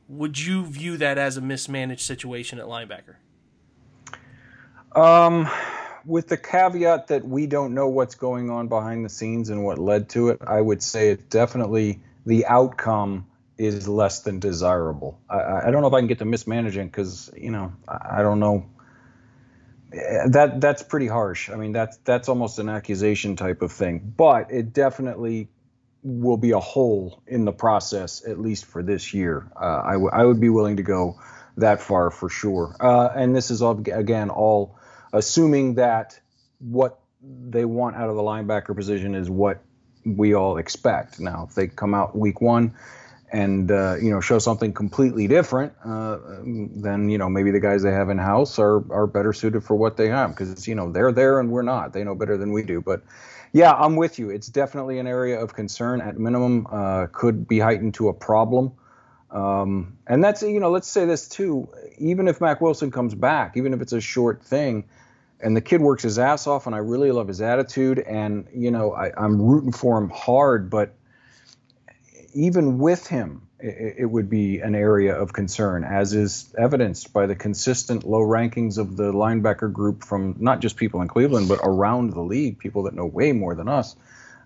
Would 0.08 0.40
you 0.40 0.66
view 0.66 0.96
that 0.96 1.18
as 1.18 1.36
a 1.36 1.42
mismanaged 1.42 2.04
situation 2.04 2.58
at 2.58 2.68
linebacker? 2.68 3.16
Um, 4.96 5.50
with 6.06 6.30
the 6.30 6.38
caveat 6.38 7.08
that 7.08 7.28
we 7.28 7.46
don't 7.46 7.74
know 7.74 7.90
what's 7.90 8.16
going 8.16 8.50
on 8.50 8.70
behind 8.70 9.04
the 9.04 9.10
scenes 9.10 9.50
and 9.50 9.66
what 9.66 9.78
led 9.78 10.08
to 10.12 10.30
it, 10.30 10.40
I 10.48 10.62
would 10.62 10.82
say 10.82 11.10
it 11.10 11.30
definitely 11.30 12.00
the 12.26 12.46
outcome 12.46 13.28
is 13.58 13.90
less 13.90 14.22
than 14.22 14.40
desirable. 14.40 15.20
I, 15.30 15.68
I 15.68 15.72
don't 15.72 15.82
know 15.82 15.90
if 15.90 15.94
I 15.94 16.00
can 16.00 16.08
get 16.08 16.20
to 16.20 16.26
mismanaging 16.26 16.88
because 16.88 17.30
you 17.36 17.52
know 17.52 17.74
I, 17.90 18.20
I 18.20 18.22
don't 18.22 18.40
know 18.40 18.66
that 19.94 20.60
that's 20.60 20.84
pretty 20.84 21.08
harsh. 21.08 21.50
I 21.50 21.56
mean, 21.56 21.72
that's 21.72 21.98
that's 21.98 22.30
almost 22.30 22.60
an 22.60 22.70
accusation 22.70 23.36
type 23.36 23.62
of 23.62 23.72
thing. 23.72 24.14
But 24.18 24.52
it 24.52 24.74
definitely 24.74 25.50
will 26.04 26.38
be 26.38 26.52
a 26.52 26.60
hole 26.60 27.22
in 27.28 27.46
the 27.46 27.54
process, 27.54 28.26
at 28.28 28.40
least 28.40 28.66
for 28.66 28.84
this 28.84 29.14
year. 29.14 29.50
Uh, 29.56 29.82
I, 29.86 29.92
w- 29.94 30.12
I 30.12 30.26
would 30.26 30.40
be 30.42 30.50
willing 30.50 30.78
to 30.78 30.84
go 30.84 31.20
that 31.58 31.82
far 31.82 32.12
for 32.12 32.28
sure. 32.30 32.76
Uh, 32.80 33.10
and 33.16 33.36
this 33.36 33.50
is 33.52 33.62
all, 33.62 33.80
again 33.90 34.30
all 34.30 34.78
assuming 35.14 35.76
that 35.76 36.20
what 36.60 37.00
they 37.22 37.64
want 37.64 37.96
out 37.96 38.10
of 38.10 38.16
the 38.16 38.22
linebacker 38.22 38.76
position 38.76 39.16
is 39.16 39.30
what 39.30 39.62
we 40.06 40.34
all 40.34 40.58
expect. 40.58 41.20
Now, 41.20 41.46
if 41.48 41.56
they 41.56 41.68
come 41.68 41.94
out 41.94 42.18
week 42.18 42.42
one 42.42 42.76
and 43.34 43.72
uh, 43.72 43.96
you 44.00 44.12
know 44.12 44.22
show 44.22 44.38
something 44.38 44.72
completely 44.72 45.28
different, 45.28 45.74
uh, 45.84 46.20
then 46.46 47.10
you 47.10 47.18
know 47.18 47.28
maybe 47.30 47.50
the 47.50 47.60
guys 47.60 47.82
they 47.82 47.92
have 47.92 48.10
in 48.10 48.20
house 48.20 48.60
are 48.60 48.90
are 48.94 49.08
better 49.08 49.34
suited 49.34 49.64
for 49.64 49.76
what 49.76 49.98
they 49.98 50.08
have 50.08 50.30
because 50.30 50.68
you 50.68 50.76
know 50.76 50.92
they're 50.92 51.12
there 51.12 51.40
and 51.40 51.50
we're 51.50 51.64
not. 51.64 51.94
They 51.94 52.04
know 52.04 52.14
better 52.14 52.38
than 52.38 52.54
we 52.54 52.62
do. 52.62 52.80
But 52.80 53.02
yeah, 53.52 53.74
I'm 53.74 53.96
with 53.96 54.20
you. 54.20 54.30
It's 54.30 54.48
definitely 54.48 55.00
an 55.00 55.08
area 55.08 55.42
of 55.42 55.56
concern. 55.56 56.00
At 56.00 56.18
minimum, 56.20 56.68
uh, 56.72 57.08
could 57.12 57.48
be 57.48 57.60
heightened 57.60 57.96
to 57.96 58.08
a 58.08 58.14
problem. 58.14 58.72
Um, 59.32 59.98
and 60.06 60.24
that's 60.24 60.44
you 60.44 60.60
know 60.60 60.70
let's 60.70 60.88
say 60.88 61.06
this 61.06 61.28
too. 61.28 61.68
Even 61.98 62.28
if 62.28 62.40
Mack 62.40 62.62
Wilson 62.62 62.92
comes 62.92 63.16
back, 63.16 63.58
even 63.58 63.74
if 63.74 63.82
it's 63.82 63.94
a 63.94 64.02
short 64.02 64.44
thing. 64.44 64.86
And 65.42 65.58
the 65.58 65.62
kid 65.62 65.82
works 65.82 66.04
his 66.04 66.18
ass 66.20 66.48
off, 66.48 66.68
and 66.68 66.76
I 66.76 66.78
really 66.78 67.12
love 67.12 67.28
his 67.28 67.42
attitude. 67.42 68.00
And 68.00 68.48
you 68.56 68.72
know, 68.72 68.94
I, 68.94 69.12
I'm 69.18 69.42
rooting 69.42 69.74
for 69.74 69.98
him 69.98 70.10
hard, 70.10 70.70
but 70.70 70.96
even 72.34 72.80
with 72.80 73.08
him, 73.08 73.48
it, 73.60 73.96
it, 74.00 74.06
would 74.06 74.30
be 74.30 74.60
an 74.60 74.76
area 74.76 75.16
of 75.16 75.34
concern, 75.34 75.84
as 75.84 76.14
is 76.14 76.54
evidenced 76.58 77.14
by 77.14 77.26
the 77.26 77.36
consistent 77.36 78.04
low 78.04 78.22
rankings 78.22 78.78
of 78.78 78.98
the 78.98 79.12
linebacker 79.12 79.72
group 79.72 80.04
from 80.04 80.36
not 80.40 80.60
just 80.60 80.76
people 80.76 81.02
in 81.02 81.08
Cleveland, 81.08 81.48
but 81.48 81.60
around 81.64 82.12
the 82.12 82.22
league, 82.22 82.60
people 82.60 82.84
that 82.84 82.94
know 82.94 83.06
way 83.06 83.32
more 83.32 83.56
than 83.56 83.68
us, 83.68 83.96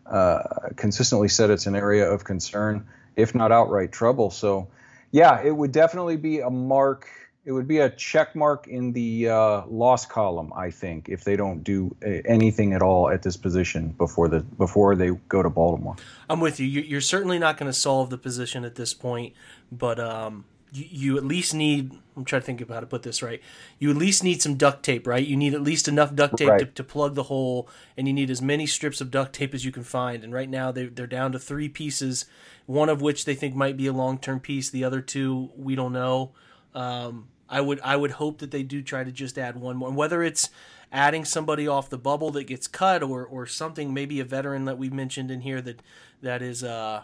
uh, 0.05 0.43
consistently 0.75 1.29
said 1.29 1.49
it's 1.49 1.65
an 1.65 1.75
area 1.75 2.09
of 2.09 2.23
concern, 2.23 2.87
if 3.15 3.33
not 3.33 3.51
outright 3.51 3.91
trouble. 3.91 4.29
So, 4.29 4.67
yeah, 5.11 5.41
it 5.41 5.51
would 5.51 5.71
definitely 5.71 6.17
be 6.17 6.39
a 6.39 6.49
mark 6.49 7.07
it 7.47 7.53
would 7.53 7.67
be 7.67 7.79
a 7.79 7.89
check 7.89 8.35
mark 8.35 8.67
in 8.67 8.91
the 8.91 9.29
uh, 9.29 9.61
loss 9.67 10.05
column, 10.05 10.51
I 10.53 10.69
think, 10.69 11.07
if 11.07 11.23
they 11.23 11.37
don't 11.37 11.63
do 11.63 11.95
uh, 12.05 12.09
anything 12.25 12.73
at 12.73 12.81
all 12.81 13.09
at 13.09 13.21
this 13.21 13.37
position 13.37 13.95
before 13.97 14.27
the 14.27 14.41
before 14.41 14.97
they 14.97 15.11
go 15.29 15.41
to 15.41 15.49
Baltimore. 15.49 15.95
I'm 16.29 16.41
with 16.41 16.59
you. 16.59 16.67
You're 16.67 16.99
certainly 16.99 17.39
not 17.39 17.55
going 17.55 17.71
to 17.71 17.77
solve 17.77 18.09
the 18.09 18.17
position 18.17 18.65
at 18.65 18.75
this 18.75 18.93
point, 18.93 19.33
but 19.71 19.97
um, 19.97 20.43
you, 20.73 20.87
you, 20.89 21.17
at 21.17 21.23
least 21.23 21.53
need. 21.53 21.93
I'm 22.17 22.25
trying 22.25 22.41
to 22.41 22.45
think 22.45 22.59
about 22.59 22.73
how 22.73 22.79
to 22.81 22.85
put 22.85 23.03
this 23.03 23.23
right. 23.23 23.41
You 23.79 23.91
at 23.91 23.95
least 23.95 24.25
need 24.25 24.41
some 24.41 24.55
duct 24.55 24.83
tape, 24.83 25.07
right? 25.07 25.25
You 25.25 25.37
need 25.37 25.53
at 25.53 25.61
least 25.61 25.87
enough 25.87 26.13
duct 26.13 26.35
tape 26.35 26.49
right. 26.49 26.59
to, 26.59 26.65
to, 26.65 26.83
plug 26.83 27.15
the 27.15 27.23
hole, 27.23 27.69
and 27.95 28.09
you 28.09 28.13
need 28.13 28.29
as 28.29 28.41
many 28.41 28.67
strips 28.67 28.99
of 28.99 29.09
duct 29.09 29.31
tape 29.31 29.53
as 29.53 29.63
you 29.63 29.71
can 29.71 29.85
find. 29.85 30.25
And 30.25 30.33
right 30.33 30.49
now, 30.49 30.73
they, 30.73 30.87
they're 30.87 31.07
down 31.07 31.31
to 31.31 31.39
three 31.39 31.69
pieces, 31.69 32.25
one 32.65 32.89
of 32.89 33.01
which 33.01 33.23
they 33.23 33.35
think 33.35 33.55
might 33.55 33.77
be 33.77 33.87
a 33.87 33.93
long 33.93 34.17
term 34.17 34.41
piece. 34.41 34.69
The 34.69 34.83
other 34.83 34.99
two, 34.99 35.51
we 35.55 35.75
don't 35.75 35.93
know. 35.93 36.33
Um, 36.75 37.29
I 37.49 37.61
would 37.61 37.79
I 37.81 37.95
would 37.95 38.11
hope 38.11 38.39
that 38.39 38.51
they 38.51 38.63
do 38.63 38.81
try 38.81 39.03
to 39.03 39.11
just 39.11 39.37
add 39.37 39.57
one 39.57 39.77
more, 39.77 39.91
whether 39.91 40.23
it's 40.23 40.49
adding 40.91 41.25
somebody 41.25 41.67
off 41.67 41.89
the 41.89 41.97
bubble 41.97 42.31
that 42.31 42.45
gets 42.45 42.67
cut 42.67 43.03
or 43.03 43.25
or 43.25 43.45
something, 43.45 43.93
maybe 43.93 44.19
a 44.19 44.25
veteran 44.25 44.65
that 44.65 44.77
we've 44.77 44.93
mentioned 44.93 45.31
in 45.31 45.41
here 45.41 45.61
that 45.61 45.81
that 46.21 46.41
is 46.41 46.63
uh 46.63 47.03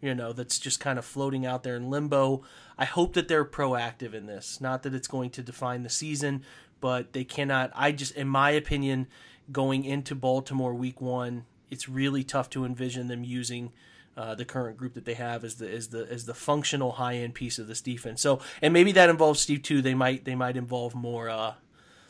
you 0.00 0.14
know 0.14 0.32
that's 0.32 0.58
just 0.58 0.80
kind 0.80 0.98
of 0.98 1.04
floating 1.04 1.46
out 1.46 1.62
there 1.62 1.76
in 1.76 1.90
limbo. 1.90 2.42
I 2.78 2.84
hope 2.84 3.14
that 3.14 3.28
they're 3.28 3.44
proactive 3.44 4.14
in 4.14 4.26
this. 4.26 4.60
Not 4.60 4.82
that 4.82 4.94
it's 4.94 5.08
going 5.08 5.30
to 5.30 5.42
define 5.42 5.82
the 5.82 5.88
season, 5.88 6.42
but 6.80 7.12
they 7.12 7.24
cannot. 7.24 7.72
I 7.74 7.92
just, 7.92 8.14
in 8.14 8.28
my 8.28 8.50
opinion, 8.50 9.06
going 9.50 9.84
into 9.84 10.14
Baltimore 10.14 10.74
week 10.74 11.00
one, 11.00 11.46
it's 11.70 11.88
really 11.88 12.22
tough 12.22 12.50
to 12.50 12.64
envision 12.64 13.08
them 13.08 13.24
using. 13.24 13.72
Uh, 14.16 14.34
the 14.34 14.46
current 14.46 14.78
group 14.78 14.94
that 14.94 15.04
they 15.04 15.14
have 15.14 15.44
is 15.44 15.56
the 15.56 15.68
is 15.68 15.88
the 15.88 16.10
is 16.10 16.24
the 16.24 16.32
functional 16.32 16.92
high 16.92 17.16
end 17.16 17.34
piece 17.34 17.58
of 17.58 17.66
this 17.66 17.82
defense. 17.82 18.22
So, 18.22 18.40
and 18.62 18.72
maybe 18.72 18.92
that 18.92 19.10
involves 19.10 19.40
Steve 19.40 19.62
too. 19.62 19.82
They 19.82 19.94
might 19.94 20.24
they 20.24 20.34
might 20.34 20.56
involve 20.56 20.94
more, 20.94 21.28
uh, 21.28 21.54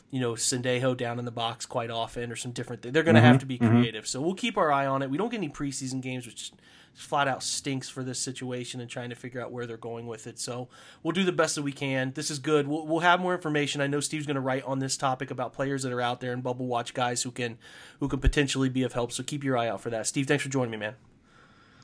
you 0.09 0.21
know, 0.21 0.33
Sendejo 0.33 0.95
down 0.95 1.19
in 1.19 1.25
the 1.25 1.31
box 1.31 1.65
quite 1.65 1.89
often, 1.89 2.31
or 2.31 2.37
some 2.37 2.53
different. 2.53 2.81
Things. 2.81 2.93
They're 2.93 3.03
going 3.03 3.15
to 3.15 3.21
mm-hmm, 3.21 3.27
have 3.27 3.39
to 3.41 3.45
be 3.45 3.57
mm-hmm. 3.57 3.69
creative. 3.69 4.05
Mm-hmm. 4.05 4.19
So 4.19 4.21
we'll 4.21 4.35
keep 4.35 4.57
our 4.57 4.71
eye 4.71 4.85
on 4.85 5.01
it. 5.01 5.09
We 5.09 5.17
don't 5.17 5.29
get 5.29 5.39
any 5.39 5.49
preseason 5.49 5.99
games, 5.99 6.25
which 6.25 6.53
flat 6.97 7.27
out 7.27 7.43
stinks 7.43 7.89
for 7.89 8.03
this 8.03 8.19
situation 8.19 8.81
and 8.81 8.89
trying 8.89 9.09
to 9.09 9.15
figure 9.15 9.39
out 9.39 9.51
where 9.51 9.67
they're 9.67 9.77
going 9.77 10.07
with 10.07 10.27
it. 10.27 10.39
So 10.39 10.67
we'll 11.03 11.11
do 11.11 11.23
the 11.23 11.31
best 11.31 11.55
that 11.55 11.61
we 11.61 11.71
can. 11.71 12.13
This 12.13 12.31
is 12.31 12.39
good. 12.39 12.67
We'll, 12.67 12.87
we'll 12.87 13.01
have 13.01 13.19
more 13.19 13.35
information. 13.35 13.81
I 13.81 13.87
know 13.87 13.99
Steve's 13.99 14.25
going 14.25 14.35
to 14.35 14.41
write 14.41 14.63
on 14.63 14.79
this 14.79 14.97
topic 14.97 15.29
about 15.29 15.53
players 15.53 15.83
that 15.83 15.91
are 15.91 16.01
out 16.01 16.21
there 16.21 16.33
and 16.33 16.41
bubble 16.41 16.65
watch 16.67 16.93
guys 16.93 17.21
who 17.23 17.31
can 17.31 17.57
who 17.99 18.07
can 18.07 18.19
potentially 18.19 18.69
be 18.69 18.83
of 18.83 18.93
help. 18.93 19.11
So 19.11 19.23
keep 19.23 19.43
your 19.43 19.57
eye 19.57 19.67
out 19.67 19.81
for 19.81 19.89
that. 19.89 20.07
Steve, 20.07 20.25
thanks 20.25 20.43
for 20.43 20.49
joining 20.49 20.71
me, 20.71 20.77
man. 20.77 20.95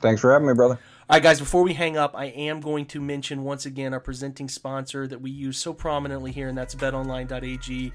Thanks 0.04 0.20
for 0.20 0.30
having 0.30 0.46
me, 0.46 0.52
brother. 0.52 0.74
All 1.08 1.16
right, 1.16 1.22
guys, 1.22 1.38
before 1.40 1.62
we 1.62 1.72
hang 1.72 1.96
up, 1.96 2.14
I 2.14 2.26
am 2.26 2.60
going 2.60 2.84
to 2.88 3.00
mention 3.00 3.42
once 3.42 3.64
again 3.64 3.94
our 3.94 4.00
presenting 4.00 4.50
sponsor 4.50 5.06
that 5.06 5.22
we 5.22 5.30
use 5.30 5.56
so 5.56 5.72
prominently 5.72 6.30
here, 6.30 6.46
and 6.46 6.58
that's 6.58 6.74
betonline.ag 6.74 7.90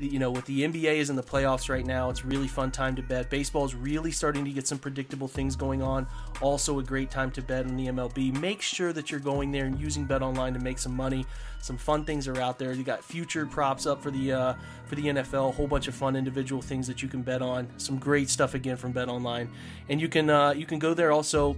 you 0.00 0.18
know, 0.18 0.30
with 0.30 0.46
the 0.46 0.62
NBA 0.62 0.96
is 0.96 1.10
in 1.10 1.16
the 1.16 1.22
playoffs 1.22 1.68
right 1.68 1.84
now, 1.84 2.10
it's 2.10 2.24
really 2.24 2.48
fun 2.48 2.70
time 2.70 2.96
to 2.96 3.02
bet. 3.02 3.28
Baseball 3.28 3.64
is 3.64 3.74
really 3.74 4.10
starting 4.10 4.44
to 4.44 4.50
get 4.50 4.66
some 4.66 4.78
predictable 4.78 5.28
things 5.28 5.56
going 5.56 5.82
on. 5.82 6.06
Also, 6.40 6.78
a 6.78 6.82
great 6.82 7.10
time 7.10 7.30
to 7.32 7.42
bet 7.42 7.66
in 7.66 7.76
the 7.76 7.86
MLB. 7.88 8.38
Make 8.40 8.62
sure 8.62 8.92
that 8.92 9.10
you're 9.10 9.20
going 9.20 9.52
there 9.52 9.66
and 9.66 9.78
using 9.78 10.04
Bet 10.04 10.22
Online 10.22 10.54
to 10.54 10.60
make 10.60 10.78
some 10.78 10.96
money. 10.96 11.26
Some 11.60 11.76
fun 11.76 12.04
things 12.04 12.26
are 12.26 12.40
out 12.40 12.58
there. 12.58 12.72
You 12.72 12.82
got 12.82 13.04
future 13.04 13.44
props 13.44 13.86
up 13.86 14.02
for 14.02 14.10
the 14.10 14.32
uh, 14.32 14.54
for 14.86 14.94
the 14.94 15.04
NFL. 15.04 15.50
A 15.50 15.52
whole 15.52 15.66
bunch 15.66 15.88
of 15.88 15.94
fun 15.94 16.16
individual 16.16 16.62
things 16.62 16.86
that 16.86 17.02
you 17.02 17.08
can 17.08 17.22
bet 17.22 17.42
on. 17.42 17.68
Some 17.76 17.98
great 17.98 18.30
stuff 18.30 18.54
again 18.54 18.76
from 18.76 18.92
Bet 18.92 19.08
Online, 19.08 19.50
and 19.88 20.00
you 20.00 20.08
can 20.08 20.30
uh, 20.30 20.52
you 20.52 20.64
can 20.64 20.78
go 20.78 20.94
there 20.94 21.12
also 21.12 21.56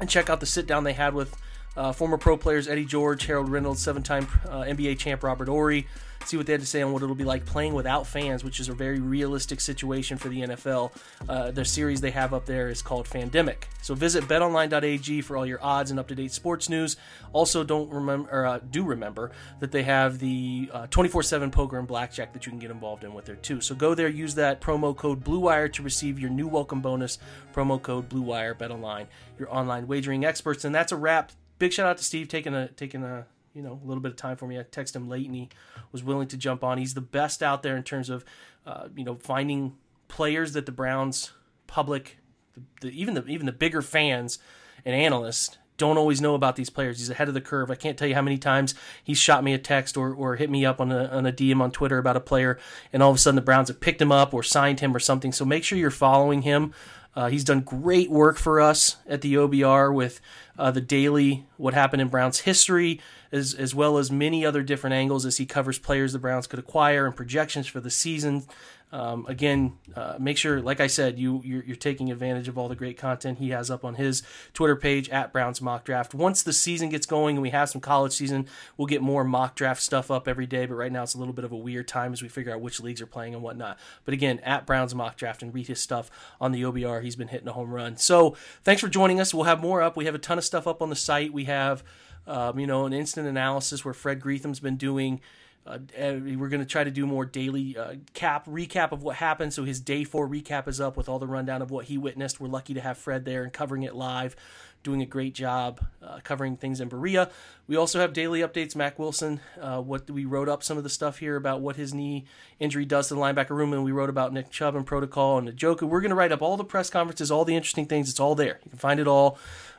and 0.00 0.10
check 0.10 0.28
out 0.28 0.40
the 0.40 0.46
sit 0.46 0.66
down 0.66 0.84
they 0.84 0.92
had 0.92 1.14
with. 1.14 1.36
Uh, 1.76 1.92
former 1.92 2.16
pro 2.16 2.36
players 2.36 2.68
Eddie 2.68 2.84
George, 2.84 3.26
Harold 3.26 3.48
Reynolds, 3.48 3.82
seven 3.82 4.02
time 4.02 4.26
uh, 4.48 4.62
NBA 4.62 4.98
champ 4.98 5.22
Robert 5.22 5.48
Horry, 5.48 5.86
see 6.24 6.36
what 6.36 6.46
they 6.46 6.52
had 6.52 6.60
to 6.60 6.66
say 6.66 6.82
on 6.82 6.92
what 6.92 7.02
it'll 7.02 7.14
be 7.14 7.24
like 7.24 7.44
playing 7.44 7.74
without 7.74 8.06
fans, 8.06 8.42
which 8.42 8.60
is 8.60 8.68
a 8.68 8.72
very 8.72 8.98
realistic 8.98 9.60
situation 9.60 10.18
for 10.18 10.28
the 10.28 10.40
NFL. 10.42 10.92
Uh, 11.28 11.50
the 11.50 11.64
series 11.64 12.00
they 12.00 12.10
have 12.10 12.34
up 12.34 12.46
there 12.46 12.68
is 12.68 12.82
called 12.82 13.06
Fandemic. 13.06 13.64
So 13.82 13.94
visit 13.94 14.24
betonline.ag 14.24 15.20
for 15.22 15.36
all 15.36 15.46
your 15.46 15.62
odds 15.62 15.90
and 15.90 16.00
up-to-date 16.00 16.32
sports 16.32 16.68
news. 16.68 16.96
Also, 17.32 17.62
don't 17.62 17.90
remember, 17.90 18.28
or, 18.30 18.46
uh, 18.46 18.60
do 18.70 18.82
remember 18.82 19.30
that 19.60 19.70
they 19.70 19.82
have 19.82 20.18
the 20.18 20.68
24/7 20.90 21.48
uh, 21.48 21.50
poker 21.50 21.78
and 21.78 21.86
blackjack 21.86 22.32
that 22.32 22.46
you 22.46 22.50
can 22.50 22.58
get 22.58 22.70
involved 22.70 23.04
in 23.04 23.14
with 23.14 23.26
there 23.26 23.36
too. 23.36 23.60
So 23.60 23.74
go 23.74 23.94
there, 23.94 24.08
use 24.08 24.34
that 24.36 24.60
promo 24.60 24.96
code 24.96 25.24
BlueWire 25.24 25.72
to 25.74 25.82
receive 25.82 26.18
your 26.18 26.30
new 26.30 26.48
welcome 26.48 26.80
bonus. 26.80 27.18
Promo 27.54 27.80
code 27.80 28.08
BlueWire. 28.08 28.56
BetOnline, 28.56 29.06
your 29.38 29.52
online 29.54 29.86
wagering 29.86 30.24
experts, 30.24 30.64
and 30.64 30.74
that's 30.74 30.92
a 30.92 30.96
wrap. 30.96 31.30
Big 31.58 31.72
shout 31.72 31.86
out 31.86 31.98
to 31.98 32.04
Steve 32.04 32.28
taking 32.28 32.54
a 32.54 32.68
taking 32.68 33.02
a 33.02 33.26
you 33.54 33.62
know 33.62 33.80
a 33.82 33.86
little 33.86 34.02
bit 34.02 34.12
of 34.12 34.16
time 34.16 34.36
for 34.36 34.46
me. 34.46 34.58
I 34.58 34.62
texted 34.62 34.96
him 34.96 35.08
late, 35.08 35.26
and 35.26 35.34
he 35.34 35.48
was 35.92 36.04
willing 36.04 36.28
to 36.28 36.36
jump 36.36 36.62
on. 36.62 36.78
He's 36.78 36.94
the 36.94 37.00
best 37.00 37.42
out 37.42 37.62
there 37.62 37.76
in 37.76 37.82
terms 37.82 38.10
of 38.10 38.24
uh, 38.66 38.88
you 38.94 39.04
know 39.04 39.14
finding 39.14 39.76
players 40.08 40.52
that 40.52 40.66
the 40.66 40.72
Browns 40.72 41.32
public, 41.66 42.18
the, 42.54 42.88
the, 42.88 43.00
even 43.00 43.14
the 43.14 43.26
even 43.26 43.46
the 43.46 43.52
bigger 43.52 43.82
fans 43.82 44.38
and 44.84 44.94
analysts 44.94 45.56
don't 45.78 45.98
always 45.98 46.20
know 46.20 46.34
about 46.34 46.56
these 46.56 46.70
players. 46.70 46.98
He's 46.98 47.10
ahead 47.10 47.28
of 47.28 47.34
the 47.34 47.40
curve. 47.40 47.70
I 47.70 47.74
can't 47.74 47.98
tell 47.98 48.08
you 48.08 48.14
how 48.14 48.22
many 48.22 48.38
times 48.38 48.74
he's 49.02 49.18
shot 49.18 49.44
me 49.44 49.52
a 49.52 49.58
text 49.58 49.96
or, 49.96 50.12
or 50.12 50.36
hit 50.36 50.50
me 50.50 50.64
up 50.64 50.80
on 50.80 50.90
a, 50.90 51.06
on 51.06 51.26
a 51.26 51.32
DM 51.32 51.60
on 51.60 51.70
Twitter 51.70 51.98
about 51.98 52.16
a 52.16 52.20
player, 52.20 52.58
and 52.92 53.02
all 53.02 53.10
of 53.10 53.16
a 53.16 53.18
sudden 53.18 53.36
the 53.36 53.42
Browns 53.42 53.68
have 53.68 53.80
picked 53.80 54.00
him 54.00 54.12
up 54.12 54.32
or 54.32 54.42
signed 54.42 54.80
him 54.80 54.94
or 54.94 54.98
something. 54.98 55.32
So 55.32 55.44
make 55.44 55.64
sure 55.64 55.78
you're 55.78 55.90
following 55.90 56.42
him. 56.42 56.72
Uh, 57.16 57.28
he's 57.28 57.44
done 57.44 57.60
great 57.60 58.10
work 58.10 58.36
for 58.36 58.60
us 58.60 58.96
at 59.08 59.22
the 59.22 59.34
OBR 59.34 59.92
with 59.92 60.20
uh, 60.58 60.70
the 60.70 60.82
daily 60.82 61.46
what 61.56 61.72
happened 61.72 62.02
in 62.02 62.08
Browns 62.08 62.40
history, 62.40 63.00
as 63.32 63.54
as 63.54 63.74
well 63.74 63.96
as 63.96 64.10
many 64.10 64.44
other 64.44 64.62
different 64.62 64.94
angles 64.94 65.24
as 65.24 65.38
he 65.38 65.46
covers 65.46 65.78
players 65.78 66.12
the 66.12 66.18
Browns 66.18 66.46
could 66.46 66.58
acquire 66.58 67.06
and 67.06 67.16
projections 67.16 67.66
for 67.66 67.80
the 67.80 67.90
season. 67.90 68.44
Um, 68.92 69.26
again, 69.26 69.76
uh, 69.96 70.14
make 70.18 70.38
sure, 70.38 70.60
like 70.60 70.78
I 70.78 70.86
said, 70.86 71.18
you 71.18 71.42
you're, 71.44 71.64
you're, 71.64 71.76
taking 71.76 72.12
advantage 72.12 72.46
of 72.46 72.56
all 72.56 72.68
the 72.68 72.76
great 72.76 72.96
content 72.96 73.38
he 73.38 73.50
has 73.50 73.68
up 73.68 73.84
on 73.84 73.96
his 73.96 74.22
Twitter 74.54 74.76
page 74.76 75.08
at 75.10 75.32
Browns 75.32 75.60
Mock 75.60 75.84
Draft. 75.84 76.14
Once 76.14 76.44
the 76.44 76.52
season 76.52 76.88
gets 76.88 77.04
going 77.04 77.36
and 77.36 77.42
we 77.42 77.50
have 77.50 77.68
some 77.68 77.80
college 77.80 78.12
season, 78.12 78.46
we'll 78.76 78.86
get 78.86 79.02
more 79.02 79.24
mock 79.24 79.56
draft 79.56 79.82
stuff 79.82 80.08
up 80.10 80.28
every 80.28 80.46
day. 80.46 80.66
But 80.66 80.76
right 80.76 80.92
now, 80.92 81.02
it's 81.02 81.14
a 81.14 81.18
little 81.18 81.34
bit 81.34 81.44
of 81.44 81.50
a 81.50 81.56
weird 81.56 81.88
time 81.88 82.12
as 82.12 82.22
we 82.22 82.28
figure 82.28 82.54
out 82.54 82.60
which 82.60 82.80
leagues 82.80 83.02
are 83.02 83.06
playing 83.06 83.34
and 83.34 83.42
whatnot. 83.42 83.76
But 84.04 84.14
again, 84.14 84.38
at 84.40 84.66
Browns 84.66 84.94
Mock 84.94 85.16
Draft 85.16 85.42
and 85.42 85.52
read 85.52 85.66
his 85.66 85.80
stuff 85.80 86.08
on 86.40 86.52
the 86.52 86.62
OBR. 86.62 87.02
He's 87.02 87.16
been 87.16 87.28
hitting 87.28 87.48
a 87.48 87.52
home 87.52 87.72
run. 87.72 87.96
So 87.96 88.36
thanks 88.62 88.80
for 88.80 88.88
joining 88.88 89.20
us. 89.20 89.34
We'll 89.34 89.44
have 89.44 89.60
more 89.60 89.82
up. 89.82 89.96
We 89.96 90.04
have 90.04 90.14
a 90.14 90.18
ton 90.18 90.38
of 90.38 90.44
stuff 90.44 90.68
up 90.68 90.80
on 90.80 90.90
the 90.90 90.96
site. 90.96 91.32
We 91.32 91.44
have 91.44 91.82
um, 92.26 92.58
you 92.58 92.66
know, 92.66 92.86
an 92.86 92.92
instant 92.92 93.26
analysis 93.26 93.84
where 93.84 93.94
Fred 93.94 94.20
Greetham's 94.20 94.60
been 94.60 94.76
doing. 94.76 95.20
Uh, 95.66 95.78
we're 95.98 96.48
going 96.48 96.60
to 96.60 96.66
try 96.66 96.84
to 96.84 96.90
do 96.90 97.06
more 97.06 97.24
daily 97.24 97.76
uh, 97.76 97.94
cap 98.14 98.46
recap 98.46 98.92
of 98.92 99.02
what 99.02 99.16
happened. 99.16 99.52
So 99.52 99.64
his 99.64 99.80
day 99.80 100.04
four 100.04 100.28
recap 100.28 100.68
is 100.68 100.80
up 100.80 100.96
with 100.96 101.08
all 101.08 101.18
the 101.18 101.26
rundown 101.26 101.62
of 101.62 101.70
what 101.70 101.86
he 101.86 101.98
witnessed. 101.98 102.40
We're 102.40 102.48
lucky 102.48 102.74
to 102.74 102.80
have 102.80 102.98
Fred 102.98 103.24
there 103.24 103.42
and 103.42 103.52
covering 103.52 103.82
it 103.82 103.94
live, 103.94 104.36
doing 104.84 105.02
a 105.02 105.06
great 105.06 105.34
job 105.34 105.84
uh, 106.00 106.20
covering 106.22 106.56
things 106.56 106.80
in 106.80 106.88
Berea. 106.88 107.30
We 107.66 107.74
also 107.74 107.98
have 107.98 108.12
daily 108.12 108.40
updates. 108.40 108.76
Mack 108.76 108.98
Wilson, 108.98 109.40
uh, 109.60 109.80
what 109.80 110.08
we 110.08 110.24
wrote 110.24 110.48
up 110.48 110.62
some 110.62 110.78
of 110.78 110.84
the 110.84 110.90
stuff 110.90 111.18
here 111.18 111.34
about 111.34 111.60
what 111.60 111.74
his 111.74 111.92
knee 111.92 112.26
injury 112.60 112.84
does 112.84 113.08
to 113.08 113.14
the 113.14 113.20
linebacker 113.20 113.50
room, 113.50 113.72
and 113.72 113.82
we 113.82 113.90
wrote 113.90 114.08
about 114.08 114.32
Nick 114.32 114.50
Chubb 114.50 114.76
and 114.76 114.86
protocol 114.86 115.38
and 115.38 115.48
the 115.48 115.52
joke. 115.52 115.82
We're 115.82 116.00
going 116.00 116.10
to 116.10 116.16
write 116.16 116.30
up 116.30 116.42
all 116.42 116.56
the 116.56 116.64
press 116.64 116.90
conferences, 116.90 117.32
all 117.32 117.44
the 117.44 117.56
interesting 117.56 117.86
things. 117.86 118.08
It's 118.08 118.20
all 118.20 118.36
there. 118.36 118.60
You 118.64 118.70
can 118.70 118.78
find 118.78 119.00
it 119.00 119.08
all. 119.08 119.38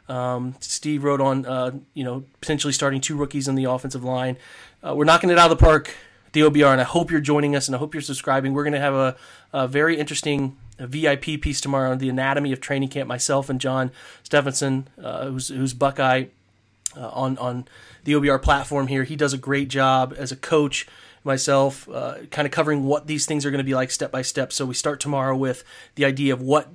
Um, 0.09 0.55
Steve 0.59 1.03
wrote 1.03 1.21
on, 1.21 1.45
uh, 1.45 1.71
you 1.93 2.03
know, 2.03 2.23
potentially 2.41 2.73
starting 2.73 3.01
two 3.01 3.15
rookies 3.15 3.47
in 3.47 3.55
the 3.55 3.65
offensive 3.65 4.03
line. 4.03 4.37
Uh, 4.85 4.95
we're 4.95 5.05
knocking 5.05 5.29
it 5.29 5.37
out 5.37 5.51
of 5.51 5.57
the 5.57 5.63
park, 5.63 5.93
the 6.33 6.41
OBR, 6.41 6.71
and 6.71 6.81
I 6.81 6.85
hope 6.85 7.11
you're 7.11 7.19
joining 7.19 7.55
us 7.55 7.67
and 7.67 7.75
I 7.75 7.79
hope 7.79 7.93
you're 7.93 8.01
subscribing. 8.01 8.53
We're 8.53 8.63
going 8.63 8.73
to 8.73 8.79
have 8.79 8.93
a, 8.93 9.15
a, 9.51 9.67
very 9.67 9.97
interesting 9.97 10.55
VIP 10.79 11.41
piece 11.41 11.59
tomorrow 11.59 11.91
on 11.91 11.97
the 11.97 12.09
anatomy 12.09 12.53
of 12.53 12.61
training 12.61 12.89
camp. 12.89 13.07
Myself 13.07 13.49
and 13.49 13.59
John 13.59 13.91
Stephenson, 14.23 14.87
uh, 15.01 15.27
who's, 15.27 15.49
who's 15.49 15.73
Buckeye 15.73 16.25
uh, 16.95 17.09
on 17.09 17.37
on 17.37 17.67
the 18.03 18.13
OBR 18.13 18.41
platform 18.41 18.87
here. 18.87 19.03
He 19.03 19.15
does 19.15 19.33
a 19.33 19.37
great 19.37 19.67
job 19.67 20.15
as 20.17 20.31
a 20.31 20.35
coach 20.35 20.87
myself, 21.23 21.87
uh, 21.89 22.25
kind 22.31 22.45
of 22.45 22.51
covering 22.51 22.85
what 22.85 23.07
these 23.07 23.25
things 23.25 23.45
are 23.45 23.51
going 23.51 23.59
to 23.59 23.63
be 23.63 23.75
like 23.75 23.91
step 23.91 24.11
by 24.11 24.21
step. 24.21 24.53
So 24.53 24.65
we 24.65 24.73
start 24.73 24.99
tomorrow 24.99 25.35
with 25.35 25.63
the 25.95 26.05
idea 26.05 26.33
of 26.33 26.41
what 26.41 26.69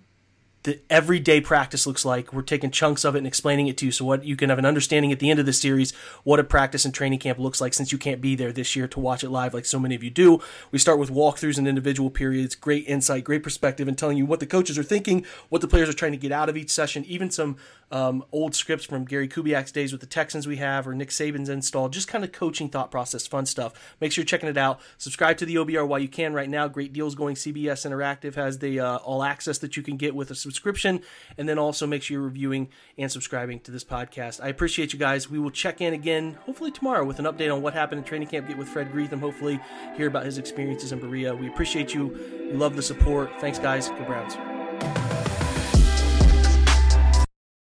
the 0.64 0.81
everyday 0.88 1.40
practice 1.40 1.87
looks 1.87 2.05
like. 2.05 2.33
We're 2.33 2.42
taking 2.42 2.70
chunks 2.70 3.05
of 3.05 3.14
it 3.14 3.18
and 3.18 3.27
explaining 3.27 3.66
it 3.66 3.77
to 3.79 3.87
you 3.87 3.92
so 3.92 4.05
what 4.05 4.25
you 4.25 4.37
can 4.37 4.48
have 4.48 4.59
an 4.59 4.64
understanding 4.64 5.12
at 5.12 5.18
the 5.18 5.31
end 5.31 5.40
of 5.40 5.46
the 5.46 5.53
series 5.53 5.92
what 6.25 6.38
a 6.38 6.44
practice 6.44 6.85
and 6.85 6.94
training 6.94 7.18
camp 7.18 7.38
looks 7.38 7.61
like 7.61 7.75
since 7.75 7.90
you 7.92 7.98
can't 7.98 8.20
be 8.20 8.35
there 8.35 8.53
this 8.53 8.77
year 8.77 8.87
to 8.88 9.01
watch 9.01 9.25
it 9.25 9.31
live 9.31 9.55
like 9.55 9.64
so 9.64 9.79
many 9.79 9.94
of 9.94 10.03
you 10.03 10.11
do. 10.11 10.40
We 10.70 10.79
start 10.79 10.98
with 10.98 11.11
walkthroughs 11.11 11.59
and 11.59 11.66
individual 11.66 12.11
periods, 12.11 12.55
great 12.55 12.87
insight, 12.87 13.25
great 13.25 13.42
perspective 13.42 13.88
and 13.88 13.98
telling 13.98 14.16
you 14.16 14.27
what 14.27 14.40
the 14.40 14.46
coaches 14.46 14.79
are 14.79 14.83
thinking, 14.83 15.25
what 15.48 15.61
the 15.61 15.68
players 15.68 15.88
are 15.88 15.94
trying 15.94 16.12
to 16.12 16.18
get 16.18 16.33
out 16.33 16.48
of 16.48 16.57
each 16.57 16.70
session, 16.70 17.05
even 17.07 17.31
some 17.31 17.57
um, 17.92 18.25
old 18.33 18.55
scripts 18.55 18.87
from 18.87 19.05
Gary 19.05 19.29
Kubiak's 19.29 19.70
days 19.70 19.92
with 19.92 20.01
the 20.01 20.07
Texans 20.07 20.46
we 20.46 20.57
have, 20.57 20.88
or 20.88 20.94
Nick 20.94 21.11
Saban's 21.11 21.51
install, 21.51 21.90
just 21.90 22.09
kind 22.09 22.25
of 22.25 22.33
coaching 22.33 22.70
thought 22.70 22.90
process, 22.90 23.27
fun 23.27 23.44
stuff. 23.44 23.94
Make 24.01 24.12
sure 24.12 24.22
you're 24.22 24.27
checking 24.27 24.48
it 24.48 24.57
out. 24.57 24.81
Subscribe 24.96 25.37
to 25.38 25.46
the 25.46 25.57
OBR 25.57 25.87
while 25.87 26.01
you 26.01 26.09
can 26.09 26.33
right 26.33 26.48
now. 26.48 26.68
Great 26.68 26.94
deals 26.94 27.14
going. 27.14 27.35
CBS 27.35 27.87
Interactive 27.87 28.35
has 28.35 28.59
the 28.59 28.81
uh, 28.81 28.96
all 28.98 29.22
access 29.22 29.59
that 29.59 29.77
you 29.77 29.83
can 29.83 29.98
get 29.98 30.14
with 30.14 30.31
a 30.31 30.35
subscription, 30.53 31.01
and 31.38 31.49
then 31.49 31.59
also 31.59 31.87
make 31.87 32.03
sure 32.03 32.15
you're 32.17 32.25
reviewing 32.25 32.69
and 32.99 33.11
subscribing 33.11 33.61
to 33.61 33.71
this 33.71 33.85
podcast. 33.85 34.43
I 34.43 34.49
appreciate 34.49 34.93
you 34.93 34.99
guys. 34.99 35.31
We 35.31 35.38
will 35.38 35.51
check 35.51 35.81
in 35.81 35.95
again, 35.95 36.38
hopefully 36.45 36.71
tomorrow, 36.71 37.05
with 37.05 37.19
an 37.19 37.25
update 37.25 37.53
on 37.53 37.62
what 37.62 37.75
happened 37.75 37.99
in 37.99 38.05
training 38.05 38.29
camp. 38.29 38.49
Get 38.49 38.59
with 38.59 38.69
Fred 38.69 38.93
Greetham, 38.93 39.21
hopefully 39.21 39.61
hear 39.97 40.07
about 40.07 40.25
his 40.25 40.38
experiences 40.38 40.93
in 40.93 41.01
Berea. 41.01 41.35
We 41.35 41.49
appreciate 41.49 41.95
you. 41.95 42.51
Love 42.53 42.77
the 42.77 42.83
support. 42.83 43.31
Thanks, 43.41 43.59
guys. 43.59 43.88
Go 43.88 44.05
Browns. 44.05 44.62